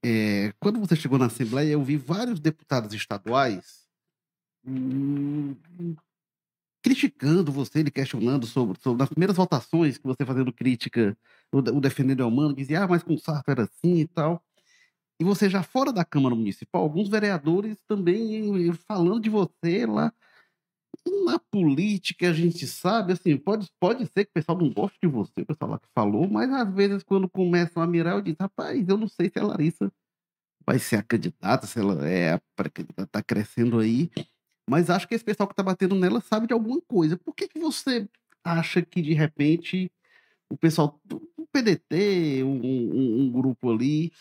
[0.03, 3.85] É, quando você chegou na Assembleia, eu vi vários deputados estaduais
[4.65, 5.55] hum,
[6.81, 11.17] criticando você, ele questionando sobre, sobre nas primeiras votações que você fazendo crítica,
[11.51, 14.43] o, o defendendo o humano, dizia, ah, mas com o Sarto era assim e tal.
[15.19, 20.13] E você já fora da Câmara Municipal, alguns vereadores também falando de você lá.
[21.25, 25.07] Na política, a gente sabe, assim, pode, pode ser que o pessoal não goste de
[25.07, 28.37] você, o pessoal lá que falou, mas às vezes quando começam a mirar, eu digo,
[28.39, 29.91] rapaz, eu não sei se a Larissa
[30.65, 34.11] vai ser a candidata, se ela é a pré-candidata, tá crescendo aí.
[34.69, 37.17] Mas acho que esse pessoal que tá batendo nela sabe de alguma coisa.
[37.17, 38.07] Por que, que você
[38.43, 39.91] acha que, de repente,
[40.47, 41.21] o pessoal do
[41.51, 44.11] PDT, um, um, um grupo ali,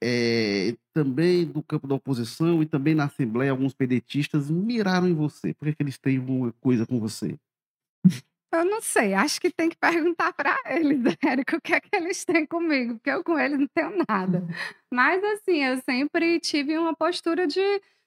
[0.00, 5.54] é, também do campo da oposição e também na Assembleia, alguns pedetistas miraram em você?
[5.54, 7.38] Por que, que eles têm alguma coisa com você?
[8.52, 11.94] Eu não sei, acho que tem que perguntar para eles, Érico, o que é que
[11.94, 14.46] eles têm comigo, porque eu com eles não tenho nada.
[14.90, 17.60] Mas, assim, eu sempre tive uma postura de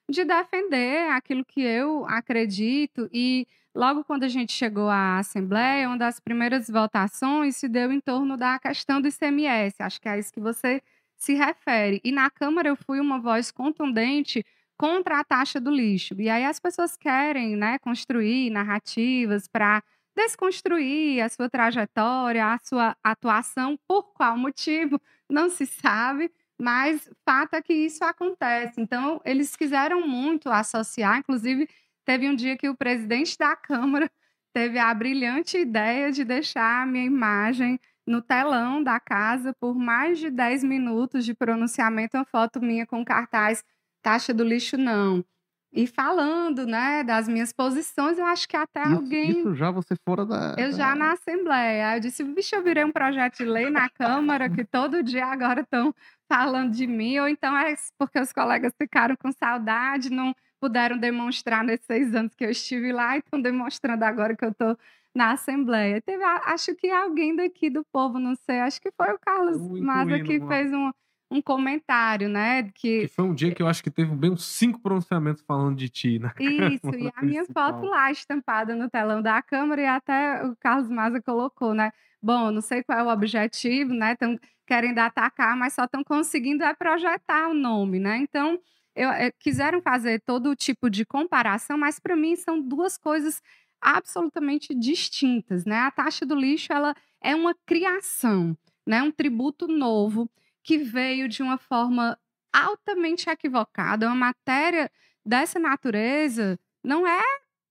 [0.10, 5.98] de defender aquilo que eu acredito e logo quando a gente chegou à Assembleia, uma
[5.98, 10.34] das primeiras votações se deu em torno da questão do ICMS, acho que é isso
[10.34, 10.82] que você
[11.20, 12.02] se refere.
[12.04, 14.44] E na Câmara eu fui uma voz contundente
[14.78, 16.16] contra a taxa do lixo.
[16.20, 19.84] E aí as pessoas querem, né, construir narrativas para
[20.16, 27.54] desconstruir a sua trajetória, a sua atuação, por qual motivo, não se sabe, mas fato
[27.56, 28.82] é que isso acontece.
[28.82, 31.70] Então, eles quiseram muito associar, inclusive,
[32.06, 34.10] teve um dia que o presidente da Câmara
[34.54, 40.18] teve a brilhante ideia de deixar a minha imagem no telão da casa por mais
[40.18, 43.64] de 10 minutos de pronunciamento, uma foto minha com cartaz
[44.02, 45.24] taxa do lixo não.
[45.72, 49.30] E falando, né, das minhas posições, eu acho que até Isso, alguém.
[49.30, 50.56] isso já você fora da.
[50.58, 51.96] Eu já na Assembleia.
[51.96, 55.62] Eu disse, bicho, eu virei um projeto de lei na Câmara que todo dia agora
[55.62, 55.94] estão
[56.28, 61.64] falando de mim, ou então é porque os colegas ficaram com saudade, não puderam demonstrar
[61.64, 64.76] nesses seis anos que eu estive lá e estão demonstrando agora que eu estou
[65.16, 66.02] na Assembleia.
[66.02, 70.20] Teve, acho que alguém daqui do povo, não sei, acho que foi o Carlos Maza
[70.20, 70.92] que fez um,
[71.32, 72.64] um comentário, né?
[72.74, 75.76] Que Que foi um dia que eu acho que teve bem uns cinco pronunciamentos falando
[75.78, 76.32] de ti, né?
[76.40, 80.90] Isso, e a minha foto lá estampada no telão da Câmara, e até o Carlos
[80.90, 81.92] Maza colocou, né?
[82.22, 84.14] Bom, não sei qual é o objetivo, né?
[84.14, 88.18] Estão querendo atacar, mas só estão conseguindo é projetar o nome, né?
[88.18, 88.60] Então,
[88.96, 93.42] eu, eh, quiseram fazer todo tipo de comparação, mas para mim são duas coisas
[93.82, 95.78] absolutamente distintas, né?
[95.80, 99.02] A taxa do lixo, ela é uma criação, né?
[99.02, 100.30] Um tributo novo
[100.64, 102.18] que veio de uma forma
[102.52, 104.92] altamente equivocada, uma matéria
[105.26, 107.22] dessa natureza não é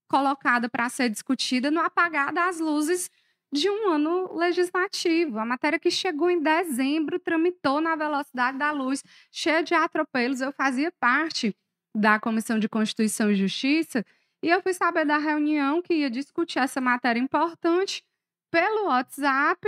[0.07, 3.09] colocada para ser discutida no apagar das luzes
[3.51, 5.39] de um ano legislativo.
[5.39, 10.41] A matéria que chegou em dezembro tramitou na velocidade da luz, cheia de atropelos.
[10.41, 11.55] Eu fazia parte
[11.95, 14.05] da Comissão de Constituição e Justiça
[14.41, 18.03] e eu fui saber da reunião que ia discutir essa matéria importante
[18.51, 19.67] pelo WhatsApp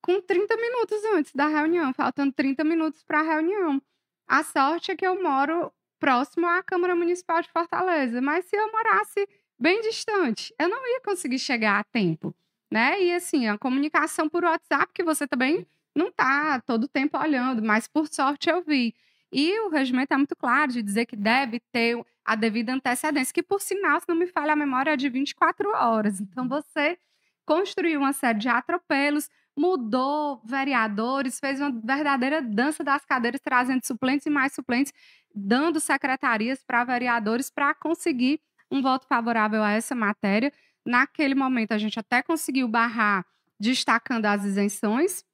[0.00, 3.80] com 30 minutos antes da reunião, faltando 30 minutos para a reunião.
[4.26, 8.72] A sorte é que eu moro próximo à Câmara Municipal de Fortaleza, mas se eu
[8.72, 12.34] morasse bem distante, eu não ia conseguir chegar a tempo,
[12.70, 13.00] né?
[13.00, 17.86] E assim, a comunicação por WhatsApp que você também não tá todo tempo olhando, mas
[17.86, 18.94] por sorte eu vi.
[19.32, 23.42] E o regimento é muito claro de dizer que deve ter a devida antecedência, que
[23.42, 26.20] por sinal, se não me falha a memória, é de 24 horas.
[26.20, 26.98] Então você
[27.46, 34.26] construiu uma série de atropelos, mudou vereadores, fez uma verdadeira dança das cadeiras, trazendo suplentes
[34.26, 34.92] e mais suplentes,
[35.34, 38.40] dando secretarias para vereadores para conseguir
[38.70, 40.52] um voto favorável a essa matéria.
[40.84, 43.24] Naquele momento, a gente até conseguiu barrar,
[43.58, 45.24] destacando as isenções,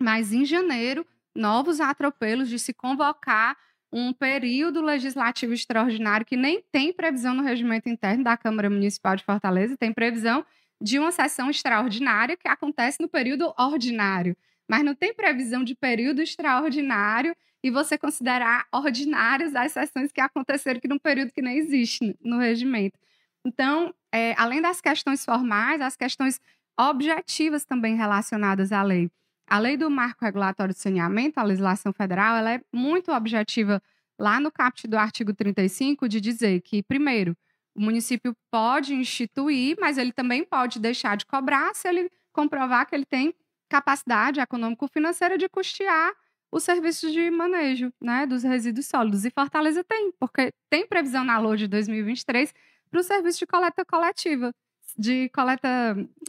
[0.00, 3.56] mas em janeiro, novos atropelos de se convocar
[3.92, 9.24] um período legislativo extraordinário que nem tem previsão no regimento interno da Câmara Municipal de
[9.24, 10.44] Fortaleza, tem previsão
[10.80, 14.36] de uma sessão extraordinária que acontece no período ordinário,
[14.68, 20.80] mas não tem previsão de período extraordinário e você considerar ordinárias as sessões que aconteceram
[20.80, 22.98] que num período que nem existe no regimento.
[23.44, 26.40] Então, é, além das questões formais, as questões
[26.78, 29.10] objetivas também relacionadas à lei.
[29.46, 33.80] A lei do marco regulatório de saneamento, a legislação federal, ela é muito objetiva
[34.18, 37.36] lá no caput do artigo 35 de dizer que, primeiro,
[37.74, 42.94] o município pode instituir, mas ele também pode deixar de cobrar se ele comprovar que
[42.94, 43.34] ele tem
[43.68, 46.12] capacidade econômico-financeira de custear
[46.50, 49.24] os serviços de manejo né, dos resíduos sólidos.
[49.24, 52.54] E Fortaleza tem, porque tem previsão na LOA de 2023
[52.90, 54.52] para o serviço de coleta coletiva,
[54.98, 55.68] de coleta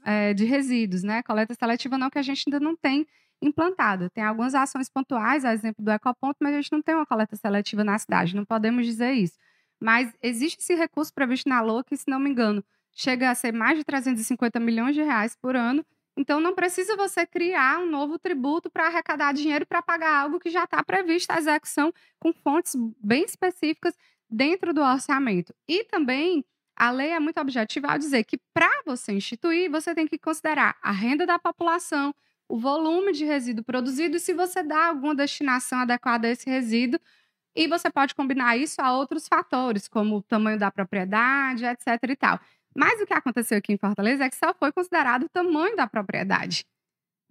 [0.03, 1.23] é, de resíduos, né?
[1.23, 3.07] Coleta seletiva não, que a gente ainda não tem
[3.41, 4.09] implantada.
[4.09, 7.35] Tem algumas ações pontuais, a exemplo do Ecoponto, mas a gente não tem uma coleta
[7.35, 9.37] seletiva na cidade, não podemos dizer isso.
[9.79, 13.53] Mas existe esse recurso previsto na LOA que, se não me engano, chega a ser
[13.53, 15.85] mais de 350 milhões de reais por ano.
[16.17, 20.49] Então, não precisa você criar um novo tributo para arrecadar dinheiro para pagar algo que
[20.49, 23.93] já está previsto a execução com fontes bem específicas
[24.27, 25.53] dentro do orçamento.
[25.67, 26.43] E também
[26.77, 30.77] a lei é muito objetiva ao dizer que para você instituir, você tem que considerar
[30.81, 32.13] a renda da população,
[32.49, 36.99] o volume de resíduo produzido e se você dá alguma destinação adequada a esse resíduo.
[37.55, 41.87] E você pode combinar isso a outros fatores, como o tamanho da propriedade, etc.
[42.11, 42.39] e tal.
[42.75, 45.87] Mas o que aconteceu aqui em Fortaleza é que só foi considerado o tamanho da
[45.87, 46.65] propriedade,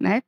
[0.01, 0.23] né?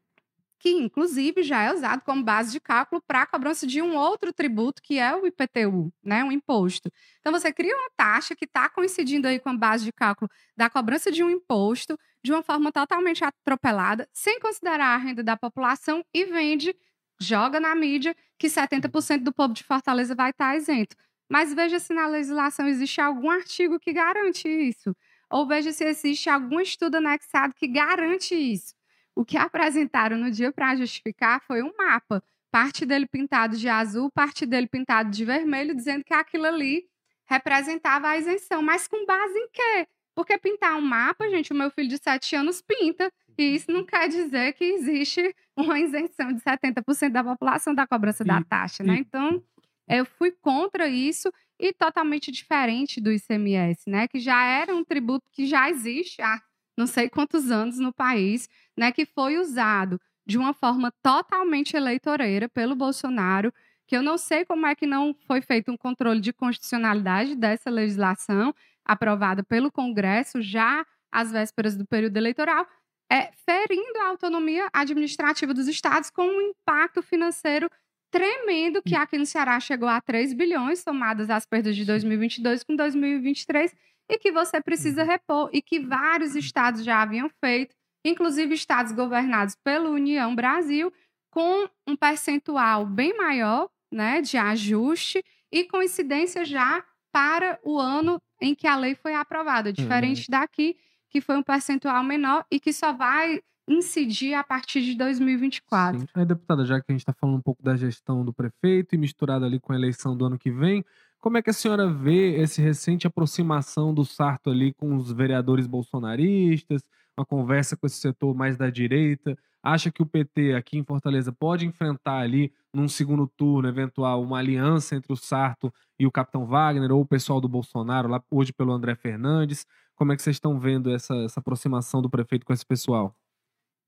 [0.60, 4.34] Que, inclusive, já é usado como base de cálculo para a cobrança de um outro
[4.34, 6.22] tributo, que é o IPTU, né?
[6.24, 6.91] Um imposto.
[7.20, 10.70] Então, você cria uma taxa que está coincidindo aí com a base de cálculo da
[10.70, 16.03] cobrança de um imposto, de uma forma totalmente atropelada, sem considerar a renda da população
[16.14, 16.76] e vende,
[17.22, 20.95] joga na mídia que 70% do povo de Fortaleza vai estar isento.
[21.32, 24.95] Mas veja se na legislação existe algum artigo que garante isso.
[25.32, 28.74] Ou veja se existe algum estudo anexado que garante isso.
[29.20, 34.09] O que apresentaram no dia para justificar foi um mapa, parte dele pintado de azul,
[34.09, 36.86] parte dele pintado de vermelho, dizendo que aquilo ali
[37.26, 38.61] representava a isenção.
[38.61, 39.88] Mas com base em quê?
[40.15, 43.84] Porque pintar um mapa, gente, o meu filho de 7 anos pinta, e isso não
[43.84, 48.99] quer dizer que existe uma isenção de 70% da população da cobrança da taxa, né?
[48.99, 49.43] Então,
[49.86, 54.07] eu fui contra isso e totalmente diferente do ICMS, né?
[54.07, 56.39] Que já era um tributo que já existe há
[56.80, 58.91] não sei quantos anos no país, né?
[58.91, 63.53] Que foi usado de uma forma totalmente eleitoreira pelo Bolsonaro,
[63.86, 67.69] que eu não sei como é que não foi feito um controle de constitucionalidade dessa
[67.69, 68.55] legislação
[68.86, 72.65] aprovada pelo Congresso já às vésperas do período eleitoral,
[73.11, 77.69] é, ferindo a autonomia administrativa dos estados com um impacto financeiro
[78.11, 82.75] tremendo que aqui no Ceará chegou a 3 bilhões, somadas as perdas de 2022 com
[82.75, 83.75] 2023,
[84.10, 85.07] e que você precisa uhum.
[85.07, 90.91] repor, e que vários estados já haviam feito, inclusive estados governados pela União Brasil,
[91.32, 98.55] com um percentual bem maior né, de ajuste e coincidência já para o ano em
[98.55, 100.39] que a lei foi aprovada, diferente uhum.
[100.39, 100.78] daqui,
[101.10, 105.99] que foi um percentual menor e que só vai incidir a partir de 2024.
[105.99, 106.07] Sim.
[106.16, 108.97] Aí, deputada, já que a gente está falando um pouco da gestão do prefeito e
[108.97, 110.84] misturado ali com a eleição do ano que vem,
[111.20, 115.67] como é que a senhora vê esse recente aproximação do Sarto ali com os vereadores
[115.67, 116.82] bolsonaristas,
[117.17, 119.38] uma conversa com esse setor mais da direita?
[119.61, 124.38] Acha que o PT aqui em Fortaleza pode enfrentar ali, num segundo turno, eventual, uma
[124.38, 128.53] aliança entre o Sarto e o Capitão Wagner, ou o pessoal do Bolsonaro, lá hoje
[128.53, 129.65] pelo André Fernandes?
[129.95, 133.13] Como é que vocês estão vendo essa, essa aproximação do prefeito com esse pessoal?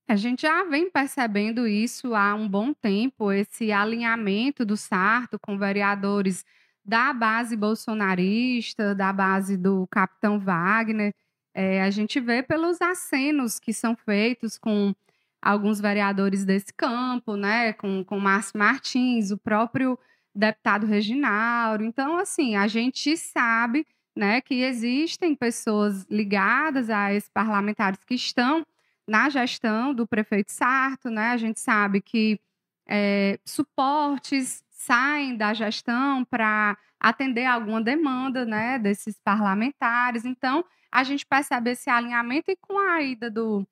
[0.10, 5.58] A gente já vem percebendo isso há um bom tempo, esse alinhamento do Sarto com
[5.58, 6.44] vereadores
[6.84, 11.14] da base bolsonarista, da base do capitão Wagner.
[11.54, 14.94] É, a gente vê pelos acenos que são feitos com
[15.42, 19.98] alguns vereadores desse campo, né, com, com Márcio Martins, o próprio
[20.34, 21.84] deputado Reginaldo.
[21.84, 28.66] Então, assim, a gente sabe né, que existem pessoas ligadas a esses parlamentares que estão
[29.08, 31.32] na gestão do prefeito Sarto, né?
[31.32, 32.40] A gente sabe que
[32.88, 40.26] é, suportes saem da gestão para atender alguma demanda né, desses parlamentares.
[40.26, 43.66] Então, a gente percebe esse alinhamento e com a ida do,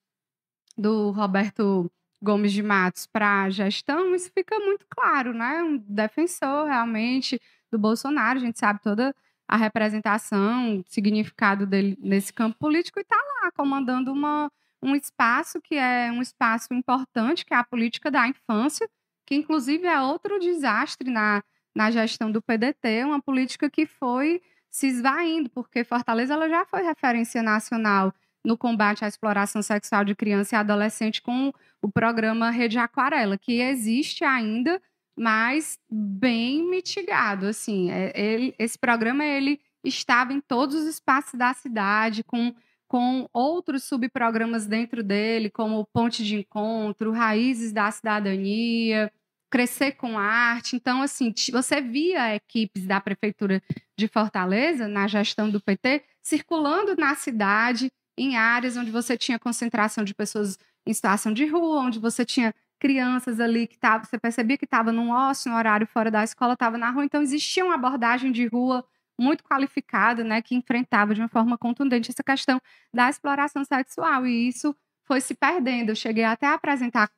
[0.78, 1.92] do Roberto
[2.22, 5.64] Gomes de Matos para a gestão, isso fica muito claro, né?
[5.64, 7.40] Um defensor realmente
[7.72, 9.16] do Bolsonaro, a gente sabe toda
[9.48, 14.52] a representação, o significado dele nesse campo político e está lá comandando uma,
[14.84, 18.88] um espaço que é um espaço importante, que é a política da infância,
[19.30, 21.44] que inclusive é outro desastre na,
[21.76, 26.82] na gestão do PDT, uma política que foi se esvaindo, porque Fortaleza ela já foi
[26.82, 28.12] referência nacional
[28.44, 33.62] no combate à exploração sexual de criança e adolescente com o programa Rede Aquarela, que
[33.62, 34.82] existe ainda,
[35.16, 37.46] mas bem mitigado.
[37.46, 42.52] Assim, é, ele, esse programa ele estava em todos os espaços da cidade, com,
[42.88, 49.12] com outros subprogramas dentro dele, como Ponte de Encontro, Raízes da Cidadania,
[49.50, 50.76] crescer com a arte.
[50.76, 53.62] Então, assim, você via equipes da Prefeitura
[53.98, 60.04] de Fortaleza, na gestão do PT, circulando na cidade, em áreas onde você tinha concentração
[60.04, 64.58] de pessoas em situação de rua, onde você tinha crianças ali que tava, você percebia
[64.58, 67.04] que estava num ócio, no horário fora da escola, estava na rua.
[67.04, 68.86] Então, existia uma abordagem de rua
[69.20, 72.62] muito qualificada, né, que enfrentava de uma forma contundente essa questão
[72.94, 74.26] da exploração sexual.
[74.26, 74.74] E isso
[75.04, 75.90] foi se perdendo.
[75.90, 77.12] Eu cheguei até a apresentar,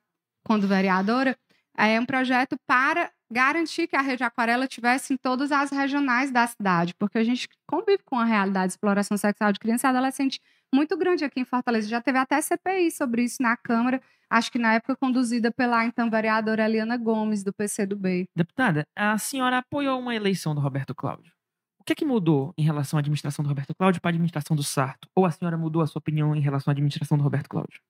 [0.44, 1.38] quando vereadora,
[1.78, 6.46] é um projeto para garantir que a rede aquarela tivesse em todas as regionais da
[6.46, 10.40] cidade, porque a gente convive com a realidade de exploração sexual de criança e adolescente
[10.74, 11.88] muito grande aqui em Fortaleza.
[11.88, 16.10] Já teve até CPI sobre isso na Câmara, acho que na época conduzida pela então
[16.10, 18.26] vereadora Eliana Gomes, do PCdoB.
[18.36, 21.32] Deputada, a senhora apoiou uma eleição do Roberto Cláudio.
[21.80, 24.56] O que é que mudou em relação à administração do Roberto Cláudio para a administração
[24.56, 25.08] do Sarto?
[25.16, 27.82] Ou a senhora mudou a sua opinião em relação à administração do Roberto Cláudio?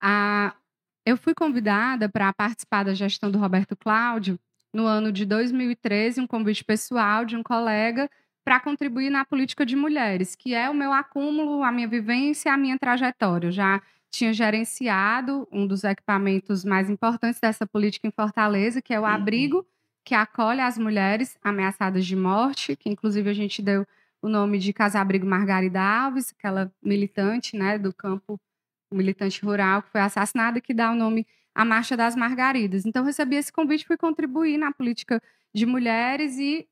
[0.00, 0.54] A
[1.08, 4.38] eu fui convidada para participar da gestão do Roberto Cláudio
[4.74, 8.10] no ano de 2013, um convite pessoal de um colega
[8.44, 12.58] para contribuir na política de mulheres, que é o meu acúmulo, a minha vivência, a
[12.58, 13.48] minha trajetória.
[13.48, 13.80] Eu já
[14.10, 19.08] tinha gerenciado um dos equipamentos mais importantes dessa política em Fortaleza, que é o uhum.
[19.08, 19.66] abrigo,
[20.04, 23.86] que acolhe as mulheres ameaçadas de morte, que inclusive a gente deu
[24.20, 28.38] o nome de Casa Abrigo Margarida Alves, aquela militante né, do campo
[28.92, 32.86] militante rural que foi assassinado e que dá o nome à Marcha das Margaridas.
[32.86, 35.20] Então, recebi esse convite, fui contribuir na política
[35.54, 36.68] de mulheres e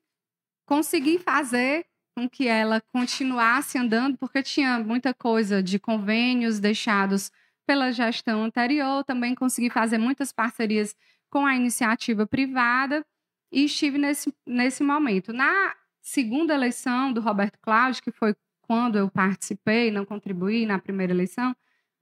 [0.66, 1.86] consegui fazer
[2.16, 7.30] com que ela continuasse andando, porque tinha muita coisa de convênios deixados
[7.66, 10.94] pela gestão anterior, também consegui fazer muitas parcerias
[11.28, 13.04] com a iniciativa privada
[13.52, 15.32] e estive nesse, nesse momento.
[15.32, 21.12] Na segunda eleição do Roberto Cláudio, que foi quando eu participei, não contribuí na primeira
[21.12, 21.54] eleição,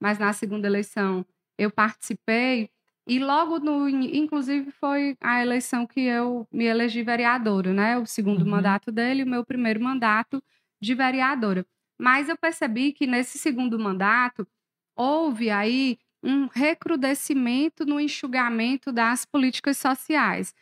[0.05, 1.25] mas na segunda eleição
[1.57, 2.69] eu participei,
[3.07, 3.89] e logo no.
[3.89, 7.97] Inclusive, foi a eleição que eu me elegi vereadora, né?
[7.97, 8.51] O segundo uhum.
[8.51, 10.43] mandato dele e o meu primeiro mandato
[10.81, 11.67] de vereadora.
[11.99, 14.47] Mas eu percebi que nesse segundo mandato
[14.95, 20.55] houve aí um recrudescimento no enxugamento das políticas sociais.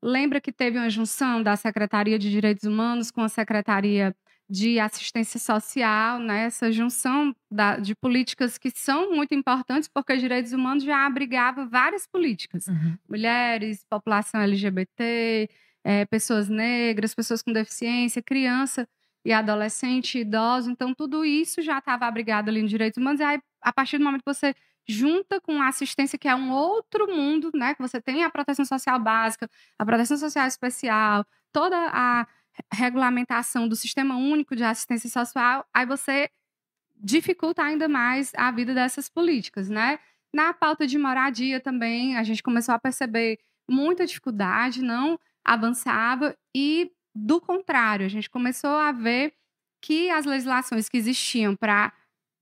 [0.00, 4.14] Lembra que teve uma junção da Secretaria de Direitos Humanos com a Secretaria
[4.48, 6.44] de assistência social, né?
[6.44, 11.66] essa junção da, de políticas que são muito importantes, porque os direitos humanos já abrigava
[11.66, 12.66] várias políticas.
[12.66, 12.96] Uhum.
[13.08, 15.50] Mulheres, população LGBT,
[15.84, 18.88] é, pessoas negras, pessoas com deficiência, criança
[19.24, 20.70] e adolescente, idoso.
[20.70, 23.20] Então, tudo isso já estava abrigado ali em direitos humanos.
[23.20, 24.54] E aí, a partir do momento que você
[24.88, 27.74] junta com a assistência, que é um outro mundo, né?
[27.74, 32.26] Que você tem a proteção social básica, a proteção social especial, toda a
[32.72, 36.28] regulamentação do Sistema Único de Assistência Social, aí você
[37.00, 39.98] dificulta ainda mais a vida dessas políticas, né?
[40.34, 43.38] Na pauta de moradia também, a gente começou a perceber
[43.70, 49.32] muita dificuldade, não avançava e, do contrário, a gente começou a ver
[49.80, 51.92] que as legislações que existiam para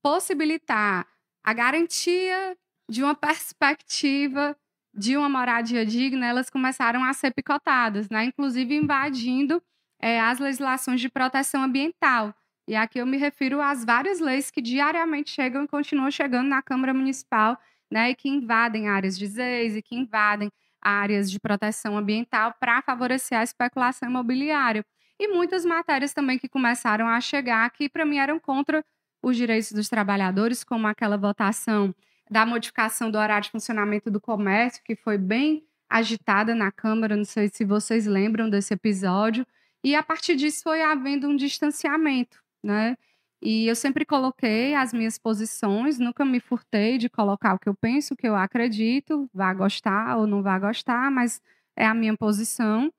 [0.03, 1.07] possibilitar
[1.45, 2.57] a garantia
[2.91, 4.57] de uma perspectiva
[4.95, 8.25] de uma moradia digna, elas começaram a ser picotadas, né?
[8.25, 9.63] inclusive invadindo
[10.01, 12.35] é, as legislações de proteção ambiental.
[12.69, 16.61] E aqui eu me refiro às várias leis que diariamente chegam e continuam chegando na
[16.63, 17.57] Câmara Municipal,
[17.91, 20.51] né, e que invadem áreas de ZEIS e que invadem
[20.83, 24.85] áreas de proteção ambiental para favorecer a especulação imobiliária.
[25.19, 28.85] E muitas matérias também que começaram a chegar que, para mim, eram contra
[29.23, 31.95] os direitos dos trabalhadores, como aquela votação
[32.31, 37.25] da modificação do horário de funcionamento do comércio, que foi bem agitada na Câmara, não
[37.25, 39.47] sei se vocês lembram desse episódio,
[39.87, 42.97] e a partir disso foi havendo um distanciamento, né?
[43.41, 47.75] E eu sempre coloquei as minhas posições, nunca me furtei de colocar o que eu
[47.77, 51.41] penso, o que eu acredito, vá gostar ou não vá gostar, mas
[51.77, 52.93] é a minha posição.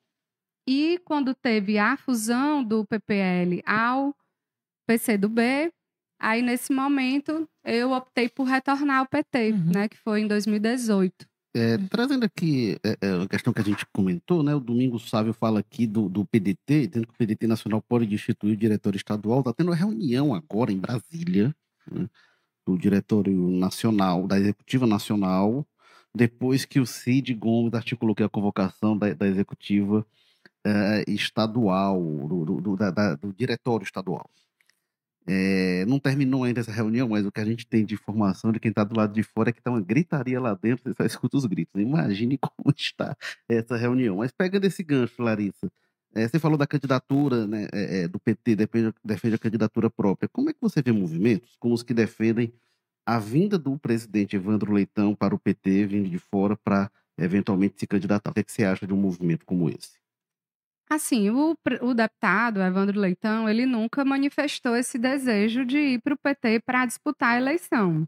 [0.66, 4.16] E quando teve a fusão do PPL ao
[4.88, 5.70] PCdoB,
[6.18, 9.72] aí nesse momento eu optei por retornar ao PT, uhum.
[9.74, 11.28] né, que foi em 2018.
[11.58, 14.54] É, trazendo aqui é, é, a questão que a gente comentou, né?
[14.54, 18.54] O Domingo Sávio fala aqui do, do PDT, dizendo que o PDT Nacional pode destituir
[18.54, 19.40] o diretor estadual.
[19.40, 21.56] Está tendo uma reunião agora em Brasília,
[21.92, 22.08] né,
[22.64, 25.66] do Diretório Nacional, da Executiva Nacional,
[26.14, 30.06] depois que o Cid Gomes articulou que a convocação da, da Executiva
[30.64, 34.30] é, Estadual, do, do, da, do Diretório Estadual.
[35.30, 38.62] É, não terminou ainda essa reunião, mas o que a gente tem de informação de
[38.62, 41.06] quem está do lado de fora é que está uma gritaria lá dentro, você só
[41.06, 41.82] escuta os gritos.
[41.82, 43.16] Imagine como está
[43.50, 44.18] essa reunião.
[44.18, 45.70] Mas pegando esse gancho, Larissa,
[46.16, 50.30] é, você falou da candidatura né, é, do PT, defende, defende a candidatura própria.
[50.30, 52.54] Como é que você vê movimentos como os que defendem
[53.06, 57.86] a vinda do presidente Evandro Leitão para o PT, vindo de fora, para eventualmente se
[57.86, 58.32] candidatar?
[58.32, 59.98] O que, é que você acha de um movimento como esse?
[60.90, 66.18] Assim, o, o deputado Evandro Leitão, ele nunca manifestou esse desejo de ir para o
[66.18, 68.08] PT para disputar a eleição.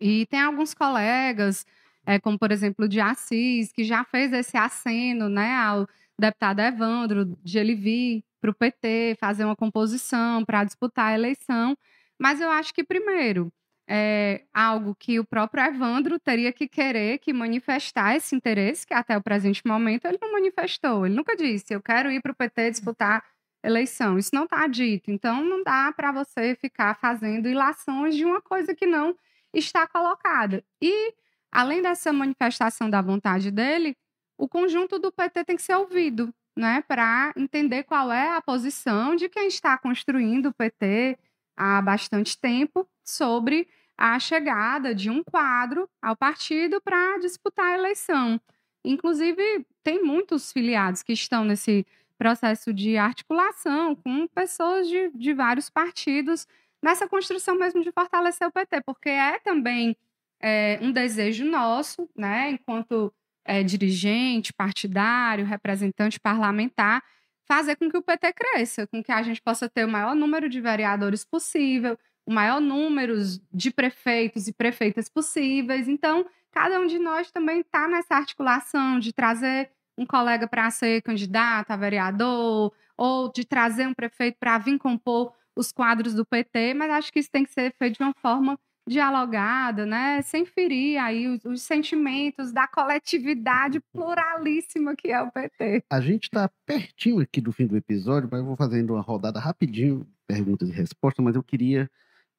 [0.00, 1.66] E tem alguns colegas,
[2.06, 5.86] é, como por exemplo o de Assis, que já fez esse aceno né, ao
[6.18, 11.76] deputado Evandro, de ele vir para o PT, fazer uma composição para disputar a eleição.
[12.18, 13.52] Mas eu acho que, primeiro,
[13.92, 19.18] é algo que o próprio Evandro teria que querer que manifestar esse interesse, que até
[19.18, 21.04] o presente momento ele não manifestou.
[21.04, 23.24] Ele nunca disse, eu quero ir para o PT disputar
[23.64, 24.16] eleição.
[24.16, 25.10] Isso não está dito.
[25.10, 29.16] Então, não dá para você ficar fazendo ilações de uma coisa que não
[29.52, 30.64] está colocada.
[30.80, 31.12] E,
[31.50, 33.96] além dessa manifestação da vontade dele,
[34.38, 39.16] o conjunto do PT tem que ser ouvido, né, para entender qual é a posição
[39.16, 41.18] de quem está construindo o PT
[41.56, 43.68] há bastante tempo sobre
[44.00, 48.40] a chegada de um quadro ao partido para disputar a eleição.
[48.82, 51.86] Inclusive, tem muitos filiados que estão nesse
[52.16, 56.46] processo de articulação com pessoas de, de vários partidos
[56.82, 59.94] nessa construção mesmo de fortalecer o PT, porque é também
[60.40, 63.12] é, um desejo nosso, né, enquanto
[63.44, 67.02] é, dirigente, partidário, representante parlamentar,
[67.46, 70.48] fazer com que o PT cresça, com que a gente possa ter o maior número
[70.48, 71.98] de vereadores possível,
[72.30, 73.16] o maior número
[73.52, 75.88] de prefeitos e prefeitas possíveis.
[75.88, 81.02] Então, cada um de nós também está nessa articulação de trazer um colega para ser
[81.02, 86.74] candidato a vereador, ou de trazer um prefeito para vir compor os quadros do PT,
[86.74, 88.58] mas acho que isso tem que ser feito de uma forma
[88.88, 90.22] dialogada, né?
[90.22, 95.84] Sem ferir aí os, os sentimentos da coletividade pluralíssima que é o PT.
[95.90, 99.38] A gente está pertinho aqui do fim do episódio, mas eu vou fazendo uma rodada
[99.38, 101.90] rapidinho, perguntas e respostas, mas eu queria,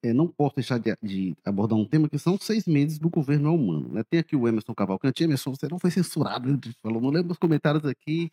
[0.04, 3.50] eh, não posso deixar de, de abordar um tema que são seis meses do governo
[3.50, 3.90] é humano.
[3.94, 4.04] Né?
[4.10, 5.24] Tem aqui o Emerson Cavalcante.
[5.24, 8.32] Emerson, você não foi censurado, ele falou, não lembro os comentários aqui,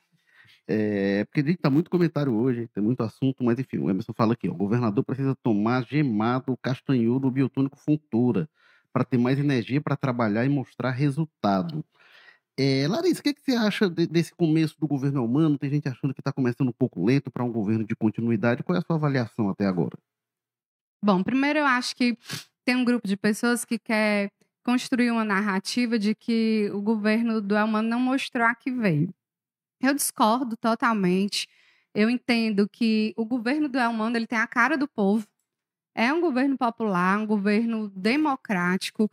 [0.67, 4.13] é, porque a gente tá muito comentário hoje, tem muito assunto, mas enfim, o Emerson
[4.15, 8.49] fala aqui, ó, o governador precisa tomar gemado castanhudo biotônico funtura
[8.93, 11.85] para ter mais energia para trabalhar e mostrar resultado.
[12.59, 15.59] É, Larissa, o que, que você acha de, desse começo do governo humano?
[15.59, 18.63] Tem gente achando que está começando um pouco lento para um governo de continuidade.
[18.65, 19.97] Qual é a sua avaliação até agora?
[21.03, 22.17] Bom, primeiro eu acho que
[22.65, 24.31] tem um grupo de pessoas que quer
[24.65, 29.15] construir uma narrativa de que o governo do Elmano não mostrou a que veio.
[29.81, 31.49] Eu discordo totalmente.
[31.95, 35.27] Eu entendo que o governo do Elmano ele tem a cara do povo.
[35.95, 39.11] É um governo popular, um governo democrático.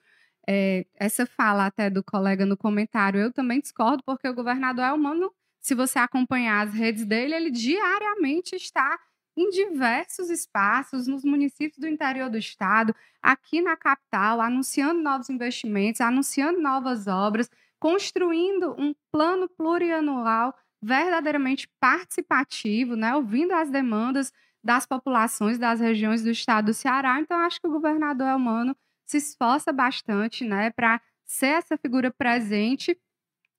[0.47, 5.31] É, essa fala até do colega no comentário, eu também discordo, porque o governador Elmano,
[5.61, 8.99] se você acompanhar as redes dele, ele diariamente está
[9.35, 16.01] em diversos espaços, nos municípios do interior do estado, aqui na capital, anunciando novos investimentos,
[16.01, 24.31] anunciando novas obras construindo um plano plurianual verdadeiramente participativo, né, ouvindo as demandas
[24.63, 27.19] das populações das regiões do estado do Ceará.
[27.19, 28.75] Então, acho que o governador Elmano
[29.05, 32.97] se esforça bastante né, para ser essa figura presente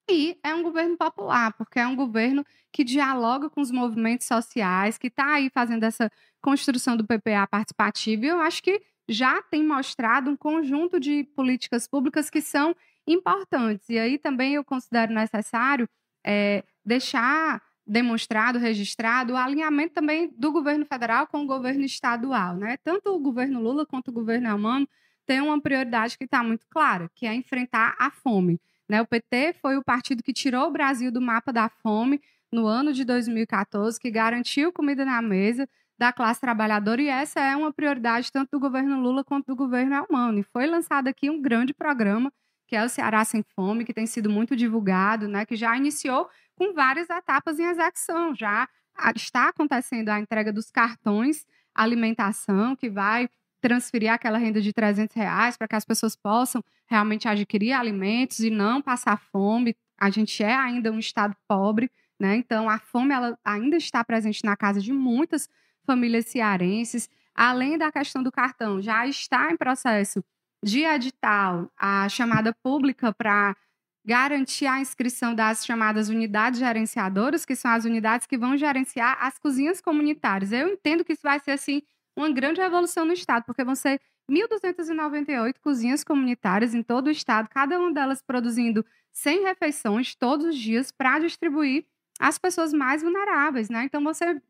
[0.08, 4.98] e é um governo popular, porque é um governo que dialoga com os movimentos sociais,
[4.98, 8.24] que está aí fazendo essa construção do PPA participativo.
[8.24, 12.74] E eu acho que já tem mostrado um conjunto de políticas públicas que são
[13.06, 13.88] importantes.
[13.88, 15.88] E aí também eu considero necessário
[16.24, 22.56] é, deixar demonstrado, registrado o alinhamento também do governo federal com o governo estadual.
[22.56, 22.76] Né?
[22.78, 24.88] Tanto o governo Lula quanto o governo Elmano
[25.24, 28.60] têm uma prioridade que está muito clara, que é enfrentar a fome.
[28.88, 29.02] Né?
[29.02, 32.20] O PT foi o partido que tirou o Brasil do mapa da fome
[32.52, 35.68] no ano de 2014, que garantiu comida na mesa
[35.98, 39.94] da classe trabalhadora, e essa é uma prioridade tanto do governo Lula quanto do governo
[39.94, 40.38] Elmano.
[40.38, 42.30] E foi lançado aqui um grande programa
[42.68, 46.28] que é o Ceará Sem Fome, que tem sido muito divulgado, né, que já iniciou
[46.56, 48.34] com várias etapas em execução.
[48.34, 48.68] Já
[49.14, 53.28] está acontecendo a entrega dos cartões alimentação, que vai
[53.66, 58.48] transferir aquela renda de 300 reais para que as pessoas possam realmente adquirir alimentos e
[58.48, 59.74] não passar fome.
[59.98, 62.36] A gente é ainda um estado pobre, né?
[62.36, 65.48] Então a fome ela ainda está presente na casa de muitas
[65.84, 67.10] famílias cearenses.
[67.34, 70.22] Além da questão do cartão, já está em processo
[70.62, 73.56] de edital a chamada pública para
[74.04, 79.40] garantir a inscrição das chamadas unidades gerenciadoras, que são as unidades que vão gerenciar as
[79.40, 80.52] cozinhas comunitárias.
[80.52, 81.82] Eu entendo que isso vai ser assim
[82.16, 84.00] uma grande revolução no estado, porque vão ser
[84.30, 90.56] 1.298 cozinhas comunitárias em todo o estado, cada uma delas produzindo 100 refeições todos os
[90.58, 91.86] dias para distribuir
[92.18, 93.84] às pessoas mais vulneráveis, né?
[93.84, 94.42] Então, vão ser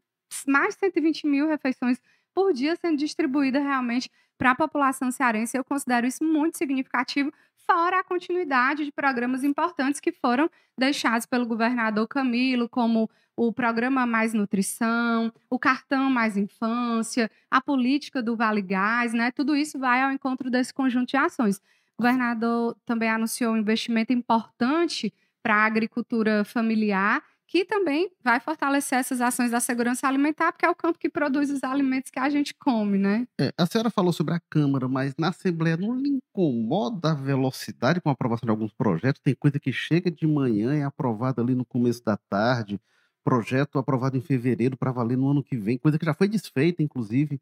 [0.46, 2.00] mais de 120 mil refeições
[2.34, 5.56] por dia sendo distribuídas realmente para a população cearense.
[5.56, 7.32] Eu considero isso muito significativo,
[7.68, 10.48] fora a continuidade de programas importantes que foram
[10.78, 18.22] deixados pelo governador Camilo, como o programa Mais Nutrição, o cartão Mais Infância, a política
[18.22, 19.30] do Vale Gás, né?
[19.30, 21.58] Tudo isso vai ao encontro desse conjunto de ações.
[21.98, 25.12] O governador também anunciou um investimento importante
[25.42, 30.70] para a agricultura familiar que também vai fortalecer essas ações da segurança alimentar, porque é
[30.70, 33.26] o campo que produz os alimentos que a gente come, né?
[33.40, 38.01] É, a senhora falou sobre a Câmara, mas na Assembleia não lhe incomoda a velocidade
[38.01, 39.22] com a aprovação de alguns projetos?
[39.22, 42.80] Tem coisa que chega de manhã e é aprovada ali no começo da tarde,
[43.24, 46.82] projeto aprovado em fevereiro para valer no ano que vem, coisa que já foi desfeita,
[46.82, 47.40] inclusive.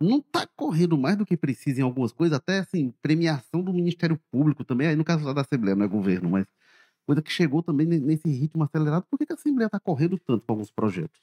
[0.00, 4.20] Não está correndo mais do que precisa em algumas coisas, até assim, premiação do Ministério
[4.30, 6.46] Público também, aí no caso da Assembleia, não é governo, mas
[7.06, 9.04] coisa que chegou também nesse ritmo acelerado.
[9.10, 11.20] Por que, a Assembleia está correndo tanto com alguns projetos?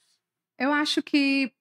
[0.58, 1.52] Eu acho que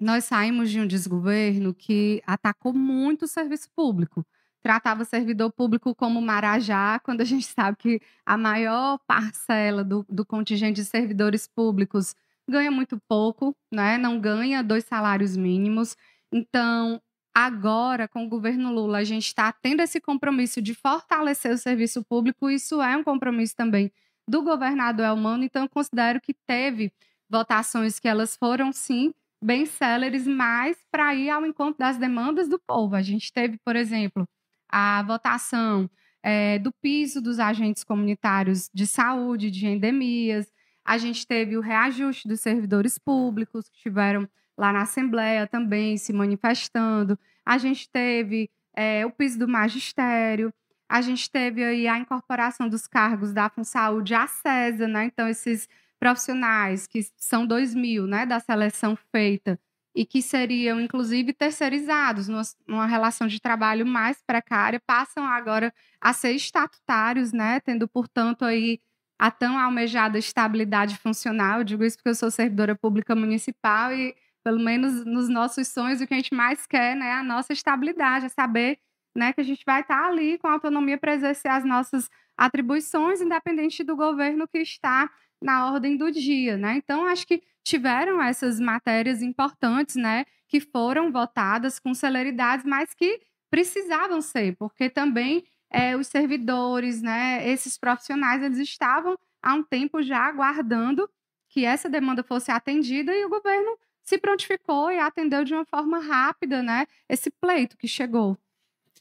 [0.00, 4.26] nós saímos de um desgoverno que atacou muito o serviço público.
[4.62, 10.04] Tratava o servidor público como marajá, quando a gente sabe que a maior parcela do,
[10.08, 12.14] do contingente de servidores públicos
[12.48, 13.98] ganha muito pouco, né?
[13.98, 15.96] não ganha dois salários mínimos.
[16.32, 17.00] Então,
[17.34, 22.04] Agora, com o governo Lula, a gente está tendo esse compromisso de fortalecer o serviço
[22.04, 22.50] público.
[22.50, 23.90] Isso é um compromisso também
[24.28, 25.42] do governador Elmano.
[25.42, 26.92] Então, considero que teve
[27.30, 32.58] votações que elas foram, sim, bem céleres, mas para ir ao encontro das demandas do
[32.58, 32.94] povo.
[32.94, 34.28] A gente teve, por exemplo,
[34.68, 35.90] a votação
[36.22, 40.52] é, do piso dos agentes comunitários de saúde, de endemias.
[40.84, 46.12] A gente teve o reajuste dos servidores públicos, que estiveram lá na Assembleia também se
[46.12, 47.18] manifestando.
[47.44, 50.52] A gente teve é, o piso do magistério.
[50.88, 55.04] A gente teve aí a incorporação dos cargos da Saúde à CESA, né?
[55.04, 59.58] Então, esses profissionais, que são 2 mil, né, da seleção feita,
[59.94, 66.12] e que seriam, inclusive, terceirizados numa, numa, relação de trabalho mais precária, passam agora a
[66.12, 68.80] ser estatutários, né, tendo, portanto, aí
[69.18, 71.58] a tão almejada estabilidade funcional.
[71.58, 76.00] Eu digo isso porque eu sou servidora pública municipal e, pelo menos nos nossos sonhos,
[76.00, 78.78] o que a gente mais quer né, é a nossa estabilidade, é saber
[79.16, 83.84] né, que a gente vai estar ali com autonomia para exercer as nossas atribuições, independente
[83.84, 85.10] do governo que está
[85.42, 86.76] na ordem do dia, né?
[86.76, 93.20] Então, acho que tiveram essas matérias importantes, né, que foram votadas com celeridade, mas que
[93.50, 100.02] precisavam ser, porque também é, os servidores, né, esses profissionais, eles estavam há um tempo
[100.02, 101.08] já aguardando
[101.48, 103.76] que essa demanda fosse atendida e o governo
[104.12, 108.36] se prontificou e atendeu de uma forma rápida, né, esse pleito que chegou.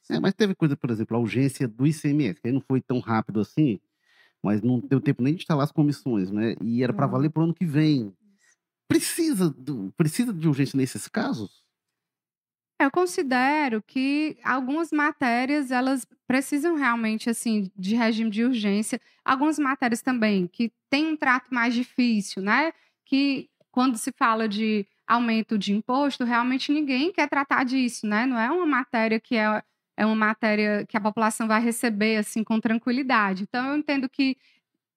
[0.09, 3.41] É, mas teve coisa, por exemplo, a urgência do ICMS, que não foi tão rápido
[3.41, 3.79] assim,
[4.41, 6.55] mas não deu tempo nem de instalar as comissões, né?
[6.61, 8.13] E era para valer para o ano que vem.
[8.87, 11.61] Precisa, do, precisa de urgência nesses casos?
[12.79, 18.99] Eu considero que algumas matérias elas precisam realmente assim de regime de urgência.
[19.23, 22.73] Algumas matérias também que têm um trato mais difícil, né?
[23.05, 28.25] Que quando se fala de aumento de imposto, realmente ninguém quer tratar disso, né?
[28.25, 29.63] Não é uma matéria que é
[29.97, 33.43] é uma matéria que a população vai receber assim com tranquilidade.
[33.43, 34.37] Então eu entendo que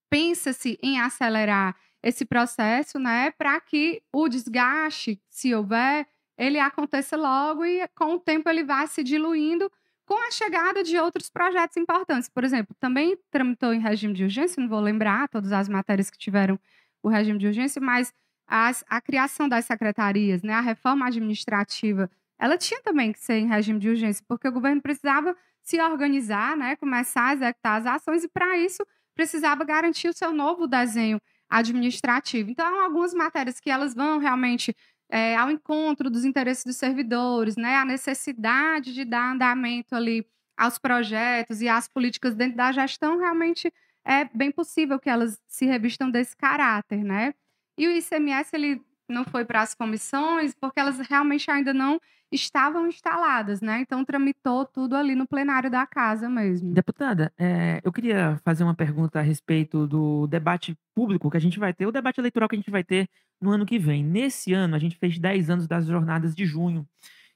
[0.08, 6.06] pensa-se em acelerar esse processo, né, para que o desgaste, se houver,
[6.38, 9.70] ele aconteça logo e com o tempo ele vá se diluindo
[10.06, 12.28] com a chegada de outros projetos importantes.
[12.28, 16.18] Por exemplo, também tramitou em regime de urgência, não vou lembrar todas as matérias que
[16.18, 16.58] tiveram
[17.02, 18.12] o regime de urgência, mas
[18.46, 23.46] as, a criação das secretarias, né, a reforma administrativa ela tinha também que ser em
[23.46, 28.24] regime de urgência, porque o governo precisava se organizar, né, começar a executar as ações,
[28.24, 28.84] e para isso
[29.14, 32.50] precisava garantir o seu novo desenho administrativo.
[32.50, 34.74] Então, algumas matérias que elas vão realmente
[35.10, 40.26] é, ao encontro dos interesses dos servidores, né, a necessidade de dar andamento ali
[40.56, 43.72] aos projetos e às políticas dentro da gestão, realmente
[44.04, 47.34] é bem possível que elas se revistam desse caráter, né?
[47.76, 52.00] E o ICMS ele não foi para as comissões porque elas realmente ainda não
[52.32, 53.80] estavam instaladas, né?
[53.80, 56.72] Então tramitou tudo ali no plenário da casa mesmo.
[56.72, 61.58] Deputada, é, eu queria fazer uma pergunta a respeito do debate público que a gente
[61.58, 63.08] vai ter, o debate eleitoral que a gente vai ter
[63.40, 64.02] no ano que vem.
[64.02, 66.86] Nesse ano, a gente fez 10 anos das jornadas de junho,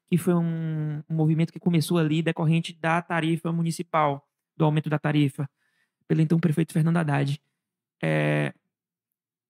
[0.06, 4.26] que foi um, um movimento que começou ali decorrente da tarifa municipal,
[4.56, 5.48] do aumento da tarifa,
[6.08, 7.40] pelo então prefeito Fernando Haddad.
[8.02, 8.52] É,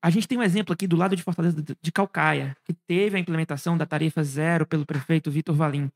[0.00, 3.20] a gente tem um exemplo aqui do lado de Fortaleza de Calcaia, que teve a
[3.20, 5.90] implementação da tarifa zero pelo prefeito Vitor Valim.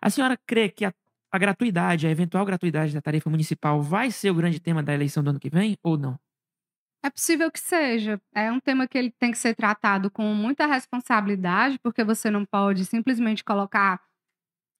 [0.00, 0.92] A senhora crê que a,
[1.30, 5.22] a, gratuidade, a eventual gratuidade da tarifa municipal vai ser o grande tema da eleição
[5.22, 6.18] do ano que vem ou não?
[7.04, 8.20] É possível que seja.
[8.34, 12.44] É um tema que ele tem que ser tratado com muita responsabilidade, porque você não
[12.44, 14.00] pode simplesmente colocar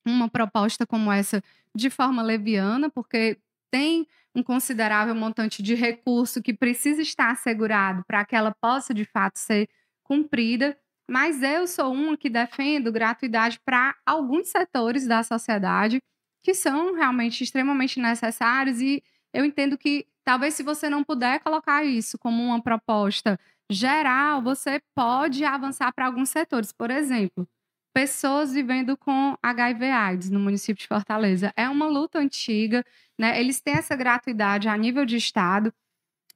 [0.07, 1.43] uma proposta como essa
[1.75, 3.39] de forma leviana, porque
[3.71, 9.05] tem um considerável montante de recurso que precisa estar assegurado para que ela possa, de
[9.05, 9.69] fato, ser
[10.03, 10.77] cumprida.
[11.11, 16.01] Mas eu sou uma que defendo gratuidade para alguns setores da sociedade
[16.43, 19.03] que são realmente extremamente necessários e
[19.33, 23.39] eu entendo que talvez se você não puder colocar isso como uma proposta
[23.71, 26.73] geral, você pode avançar para alguns setores.
[26.73, 27.49] Por exemplo,
[27.95, 31.53] pessoas vivendo com HIV/AIDS no município de Fortaleza.
[31.57, 32.85] É uma luta antiga,
[33.19, 33.39] né?
[33.41, 35.73] Eles têm essa gratuidade a nível de estado.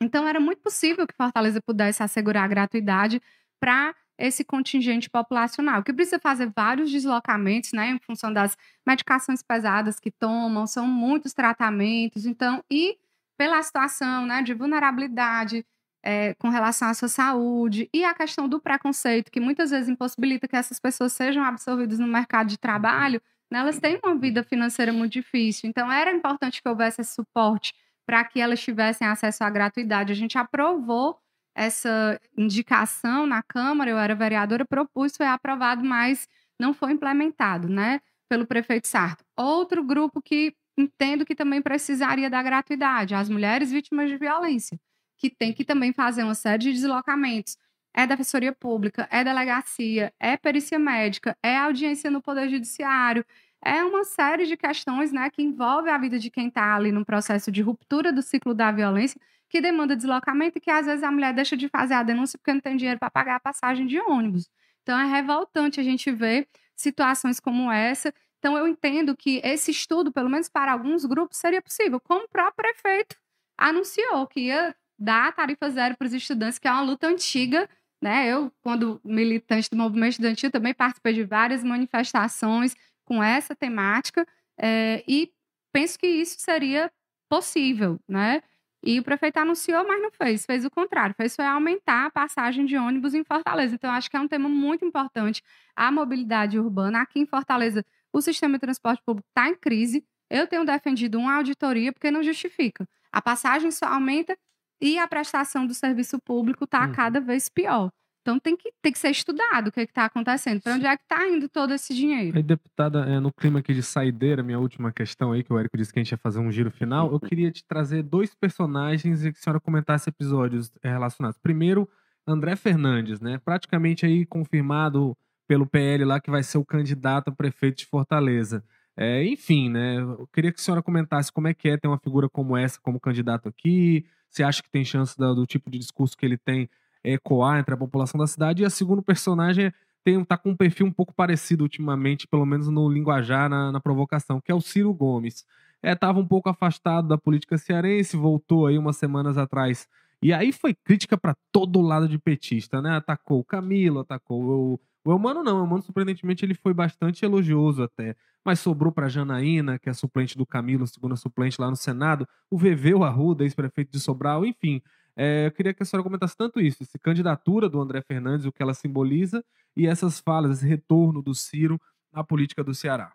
[0.00, 3.20] Então era muito possível que Fortaleza pudesse assegurar a gratuidade
[3.60, 10.00] para esse contingente populacional, que precisa fazer vários deslocamentos, né, em função das medicações pesadas
[10.00, 12.96] que tomam, são muitos tratamentos, então, e
[13.36, 15.66] pela situação, né, de vulnerabilidade,
[16.06, 20.46] é, com relação à sua saúde e a questão do preconceito, que muitas vezes impossibilita
[20.46, 24.92] que essas pessoas sejam absorvidas no mercado de trabalho, né, elas têm uma vida financeira
[24.92, 25.68] muito difícil.
[25.68, 27.74] Então, era importante que houvesse esse suporte
[28.06, 30.12] para que elas tivessem acesso à gratuidade.
[30.12, 31.18] A gente aprovou
[31.56, 36.28] essa indicação na Câmara, eu era vereadora, propus, foi aprovado, mas
[36.60, 39.24] não foi implementado, né, pelo prefeito Sarto.
[39.36, 44.78] Outro grupo que entendo que também precisaria da gratuidade, as mulheres vítimas de violência
[45.16, 47.56] que tem que também fazer uma série de deslocamentos.
[47.94, 53.24] É defensoria pública, é delegacia, é perícia médica, é audiência no Poder Judiciário,
[53.64, 57.04] é uma série de questões né, que envolve a vida de quem está ali no
[57.04, 61.10] processo de ruptura do ciclo da violência, que demanda deslocamento e que às vezes a
[61.10, 63.98] mulher deixa de fazer a denúncia porque não tem dinheiro para pagar a passagem de
[64.00, 64.48] ônibus.
[64.82, 68.12] Então é revoltante a gente ver situações como essa.
[68.38, 72.28] Então eu entendo que esse estudo, pelo menos para alguns grupos, seria possível, como o
[72.28, 73.16] próprio prefeito
[73.58, 77.68] anunciou que ia dar tarifa zero para os estudantes, que é uma luta antiga
[78.00, 78.28] né?
[78.28, 82.74] Eu, quando militante do movimento estudantil, também participei de várias manifestações
[83.04, 84.26] com essa temática
[84.58, 85.32] é, e
[85.72, 86.90] penso que isso seria
[87.28, 88.42] possível, né?
[88.82, 92.66] E o prefeito anunciou, mas não fez, fez o contrário, fez foi aumentar a passagem
[92.66, 93.74] de ônibus em Fortaleza.
[93.74, 95.42] Então, acho que é um tema muito importante,
[95.74, 97.00] a mobilidade urbana.
[97.00, 100.04] Aqui em Fortaleza, o sistema de transporte público está em crise.
[100.30, 102.88] Eu tenho defendido uma auditoria porque não justifica.
[103.10, 104.38] A passagem só aumenta
[104.80, 106.92] e a prestação do serviço público está uhum.
[106.92, 107.90] cada vez pior.
[108.26, 110.96] Então tem que, tem que ser estudado o que é está acontecendo, para onde é
[110.96, 112.36] que está indo todo esse dinheiro.
[112.36, 115.76] Aí, deputada, é, no clima aqui de saideira, minha última questão aí, que o Érico
[115.76, 119.24] disse que a gente ia fazer um giro final, eu queria te trazer dois personagens
[119.24, 121.38] e que a senhora comentasse episódios é, relacionados.
[121.38, 121.88] Primeiro,
[122.26, 123.38] André Fernandes, né?
[123.38, 125.16] Praticamente aí confirmado
[125.46, 128.64] pelo PL lá que vai ser o candidato a prefeito de Fortaleza.
[128.96, 129.98] É, enfim, né?
[130.00, 132.80] Eu queria que a senhora comentasse como é que é ter uma figura como essa
[132.80, 134.04] como candidato aqui,
[134.36, 136.68] você acha que tem chance do, do tipo de discurso que ele tem
[137.02, 138.62] ecoar entre a população da cidade?
[138.62, 139.72] E a segundo personagem
[140.04, 143.80] tem, tá com um perfil um pouco parecido ultimamente, pelo menos no linguajar, na, na
[143.80, 145.46] provocação, que é o Ciro Gomes.
[145.82, 149.88] Estava é, um pouco afastado da política cearense, voltou aí umas semanas atrás.
[150.22, 152.96] E aí foi crítica para todo lado de petista, né?
[152.96, 155.58] Atacou o Camilo, atacou o, o Elmano, não.
[155.58, 158.16] O Elmano, surpreendentemente, ele foi bastante elogioso até.
[158.44, 162.56] Mas sobrou para Janaína, que é suplente do Camilo, segunda suplente lá no Senado, o
[162.56, 164.82] o Arruda, ex-prefeito de Sobral, enfim.
[165.16, 168.52] É, eu queria que a senhora comentasse tanto isso, essa candidatura do André Fernandes, o
[168.52, 169.42] que ela simboliza,
[169.74, 171.80] e essas falas, esse retorno do Ciro
[172.12, 173.12] à política do Ceará.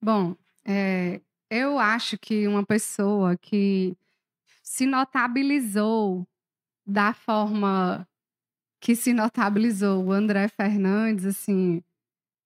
[0.00, 1.20] Bom, é,
[1.50, 3.96] eu acho que uma pessoa que
[4.62, 6.26] se notabilizou
[6.86, 8.06] da forma
[8.82, 11.84] que se notabilizou o André Fernandes, assim,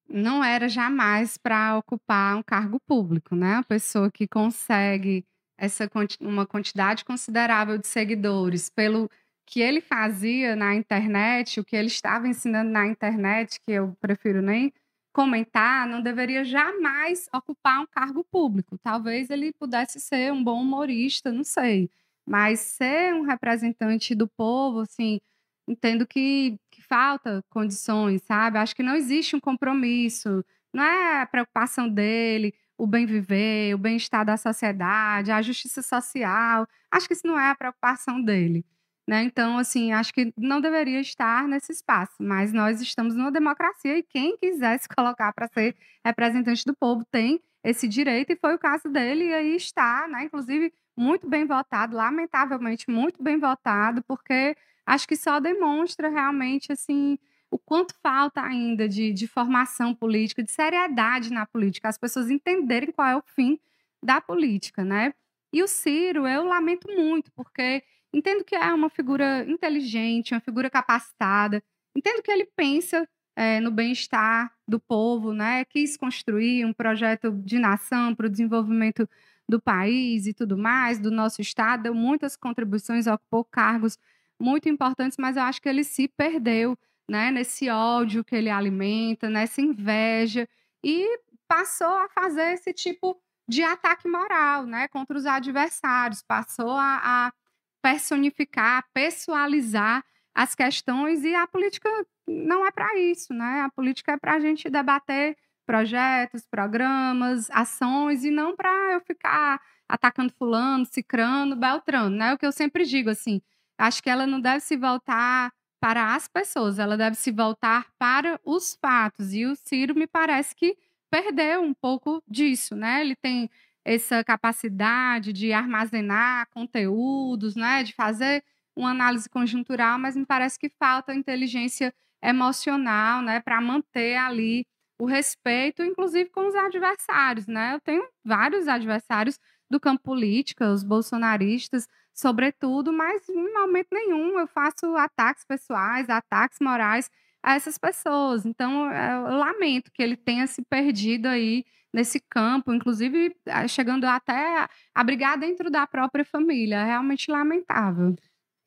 [0.08, 3.54] não era jamais para ocupar um cargo público, né?
[3.54, 5.24] Uma pessoa que consegue
[5.58, 9.10] essa uma quantidade considerável de seguidores pelo
[9.46, 14.42] que ele fazia na internet, o que ele estava ensinando na internet, que eu prefiro
[14.42, 14.70] nem
[15.14, 18.76] comentar, não deveria jamais ocupar um cargo público.
[18.82, 21.88] Talvez ele pudesse ser um bom humorista, não sei,
[22.28, 25.18] mas ser um representante do povo, assim,
[25.66, 28.58] entendo que, que falta condições, sabe?
[28.58, 33.78] Acho que não existe um compromisso, não é a preocupação dele, o bem viver, o
[33.78, 36.66] bem-estar da sociedade, a justiça social.
[36.90, 38.64] Acho que isso não é a preocupação dele.
[39.08, 39.22] Né?
[39.22, 44.02] Então, assim, acho que não deveria estar nesse espaço, mas nós estamos numa democracia e
[44.02, 48.58] quem quiser se colocar para ser representante do povo tem esse direito, e foi o
[48.58, 50.24] caso dele, e aí está, né?
[50.24, 54.56] Inclusive, muito bem votado, lamentavelmente muito bem votado, porque
[54.86, 57.18] acho que só demonstra realmente assim
[57.50, 62.92] o quanto falta ainda de, de formação política, de seriedade na política, as pessoas entenderem
[62.92, 63.58] qual é o fim
[64.02, 65.14] da política, né?
[65.52, 67.82] E o Ciro, eu lamento muito, porque
[68.12, 71.62] entendo que é uma figura inteligente, uma figura capacitada,
[71.94, 75.64] entendo que ele pensa é, no bem-estar do povo, né?
[75.66, 79.08] Quis construir um projeto de nação para o desenvolvimento
[79.48, 83.98] do país e tudo mais, do nosso estado, deu muitas contribuições, ocupou cargos
[84.40, 86.76] muito importantes, mas eu acho que ele se perdeu,
[87.08, 90.48] né, nesse ódio que ele alimenta, nessa inveja
[90.84, 97.00] e passou a fazer esse tipo de ataque moral, né, contra os adversários, passou a,
[97.28, 97.32] a
[97.80, 101.88] personificar, pessoalizar as questões e a política
[102.28, 103.62] não é para isso, né?
[103.62, 109.60] A política é para a gente debater projetos, programas, ações e não para eu ficar
[109.88, 112.34] atacando fulano, cicrano, beltrano, né?
[112.34, 113.40] O que eu sempre digo assim,
[113.78, 118.40] acho que ela não deve se voltar para as pessoas, ela deve se voltar para
[118.44, 119.32] os fatos.
[119.34, 120.76] E o Ciro me parece que
[121.10, 123.00] perdeu um pouco disso, né?
[123.02, 123.50] Ele tem
[123.84, 127.82] essa capacidade de armazenar conteúdos, né?
[127.82, 128.42] De fazer
[128.74, 133.40] uma análise conjuntural, mas me parece que falta inteligência emocional, né?
[133.40, 134.66] Para manter ali
[134.98, 137.74] o respeito, inclusive com os adversários, né?
[137.74, 139.38] Eu tenho vários adversários
[139.70, 141.86] do campo político, os bolsonaristas,
[142.16, 147.10] sobretudo, mas em momento nenhum eu faço ataques pessoais, ataques morais
[147.42, 148.46] a essas pessoas.
[148.46, 154.66] Então, eu lamento que ele tenha se perdido aí nesse campo, inclusive eh, chegando até
[154.94, 156.76] a brigar dentro da própria família.
[156.76, 158.16] É realmente lamentável.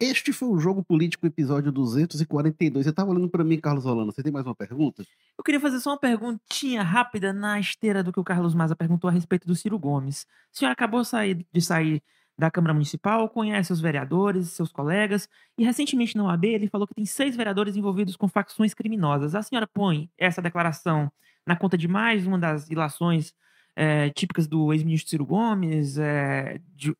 [0.01, 2.85] Este foi o Jogo Político, episódio 242.
[2.85, 4.13] Você estava olhando para mim, Carlos Rolando.
[4.13, 5.03] Você tem mais uma pergunta?
[5.37, 9.09] Eu queria fazer só uma perguntinha rápida na esteira do que o Carlos Maza perguntou
[9.09, 10.25] a respeito do Ciro Gomes.
[10.55, 12.01] A senhora acabou de sair
[12.39, 15.27] da Câmara Municipal, conhece os vereadores, seus colegas,
[15.57, 19.35] e recentemente na OAB ele falou que tem seis vereadores envolvidos com facções criminosas.
[19.35, 21.11] A senhora põe essa declaração
[21.45, 23.33] na conta de mais uma das ilações
[23.75, 26.95] é, típicas do ex-ministro Ciro Gomes, é, de,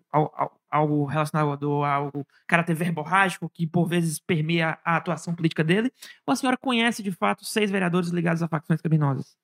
[0.69, 2.11] algo relacionado ao
[2.45, 5.89] caráter verborrágico que por vezes permeia a atuação política dele?
[6.27, 9.37] Ou a senhora conhece de fato seis vereadores ligados a facções criminosas?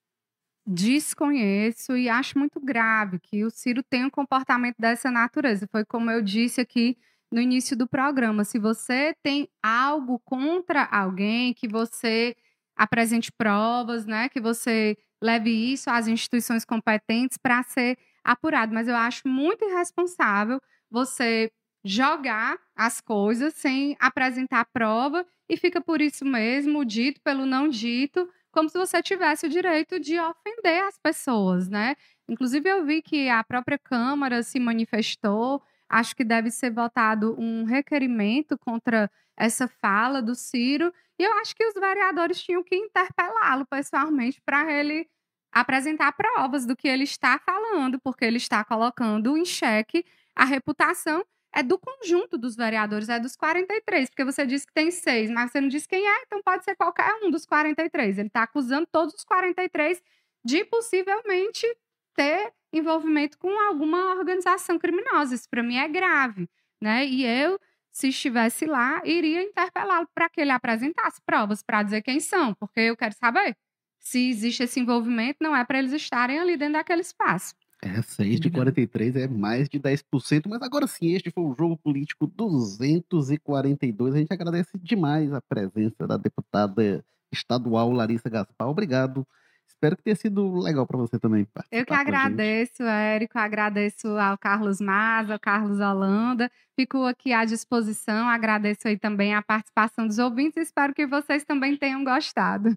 [0.67, 5.67] Desconheço e acho muito grave que o Ciro tenha um comportamento dessa natureza.
[5.71, 6.97] Foi como eu disse aqui
[7.31, 8.43] no início do programa.
[8.43, 12.35] Se você tem algo contra alguém, que você
[12.75, 14.27] apresente provas, né?
[14.27, 18.73] Que você leve isso às instituições competentes para ser apurado.
[18.73, 20.59] Mas eu acho muito irresponsável
[20.89, 21.51] você
[21.83, 28.27] jogar as coisas sem apresentar prova e fica por isso mesmo, dito pelo não dito,
[28.55, 31.95] como se você tivesse o direito de ofender as pessoas, né?
[32.29, 35.61] Inclusive, eu vi que a própria Câmara se manifestou.
[35.89, 40.93] Acho que deve ser votado um requerimento contra essa fala do Ciro.
[41.19, 45.05] E eu acho que os vereadores tinham que interpelá-lo pessoalmente para ele
[45.51, 51.25] apresentar provas do que ele está falando, porque ele está colocando em xeque a reputação
[51.55, 55.51] é do conjunto dos vereadores, é dos 43, porque você disse que tem seis, mas
[55.51, 58.17] você não disse quem é, então pode ser qualquer um dos 43.
[58.17, 60.03] Ele está acusando todos os 43
[60.43, 61.65] de possivelmente
[62.13, 65.33] ter envolvimento com alguma organização criminosa.
[65.33, 66.49] Isso para mim é grave,
[66.81, 67.05] né?
[67.05, 67.57] E eu,
[67.89, 72.81] se estivesse lá, iria interpelá-lo para que ele apresentasse provas para dizer quem são, porque
[72.81, 73.55] eu quero saber
[73.97, 77.55] se existe esse envolvimento, não é para eles estarem ali dentro daquele espaço.
[77.81, 81.77] É, 6 de 43 é mais de 10%, mas agora sim, este foi o Jogo
[81.77, 84.15] Político 242.
[84.15, 88.67] A gente agradece demais a presença da deputada estadual Larissa Gaspar.
[88.67, 89.27] Obrigado.
[89.67, 91.47] Espero que tenha sido legal para você também.
[91.71, 96.49] Eu que agradeço, Érico, agradeço ao Carlos Maza, ao Carlos Holanda.
[96.75, 98.29] Fico aqui à disposição.
[98.29, 100.67] Agradeço aí também a participação dos ouvintes.
[100.67, 102.75] Espero que vocês também tenham gostado.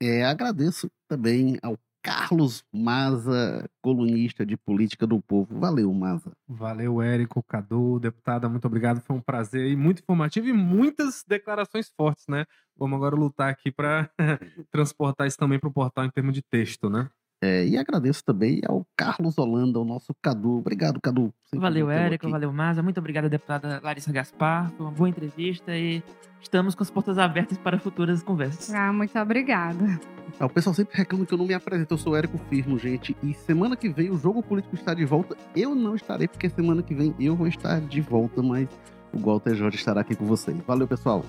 [0.00, 5.58] É, agradeço também ao Carlos Maza, colunista de política do povo.
[5.58, 6.30] Valeu, Maza.
[6.46, 9.00] Valeu, Érico, Cadu, deputada, muito obrigado.
[9.00, 12.44] Foi um prazer e muito informativo e muitas declarações fortes, né?
[12.76, 14.08] Vamos agora lutar aqui para
[14.70, 17.10] transportar isso também para o portal em termos de texto, né?
[17.42, 20.58] É, e agradeço também ao Carlos Holanda, ao nosso Cadu.
[20.58, 21.32] Obrigado, Cadu.
[21.54, 22.28] Valeu, Érico.
[22.30, 22.82] Valeu, Maza.
[22.82, 24.70] Muito obrigado, deputada Larissa Gaspar.
[24.72, 26.02] Foi uma boa entrevista e
[26.40, 28.72] estamos com as portas abertas para futuras conversas.
[28.74, 30.00] Ah, muito obrigada.
[30.40, 31.92] Ah, o pessoal sempre reclama que eu não me apresento.
[31.92, 33.14] Eu sou Érico Firmo, gente.
[33.22, 35.36] E semana que vem o Jogo Político está de volta.
[35.54, 38.68] Eu não estarei, porque semana que vem eu vou estar de volta, mas
[39.12, 40.56] o Walter Jorge estará aqui com vocês.
[40.66, 41.24] Valeu, pessoal.